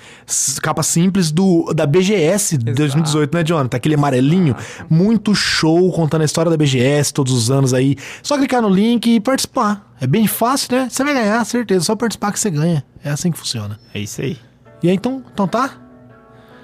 [0.62, 3.76] capa simples do da BGS de 2018, né, Jonathan?
[3.76, 4.56] Aquele amarelinho,
[4.88, 7.96] muito show contando a história da BGS todos os anos aí.
[8.22, 9.86] Só clicar no link e participar.
[10.00, 10.88] É bem fácil, né?
[10.90, 11.84] Você vai ganhar, certeza.
[11.84, 12.84] Só participar que você ganha.
[13.04, 13.78] É assim que funciona.
[13.92, 14.38] É isso aí.
[14.82, 15.72] E aí, então, então tá?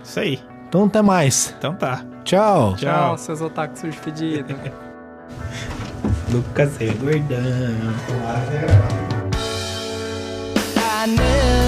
[0.05, 0.39] Isso aí.
[0.75, 1.55] Então até mais.
[1.57, 2.03] Então tá.
[2.25, 2.75] Tchau.
[2.75, 4.57] Tchau, seus otakus fedidos.
[6.33, 7.39] Lucas é gordão.
[10.77, 11.64] I never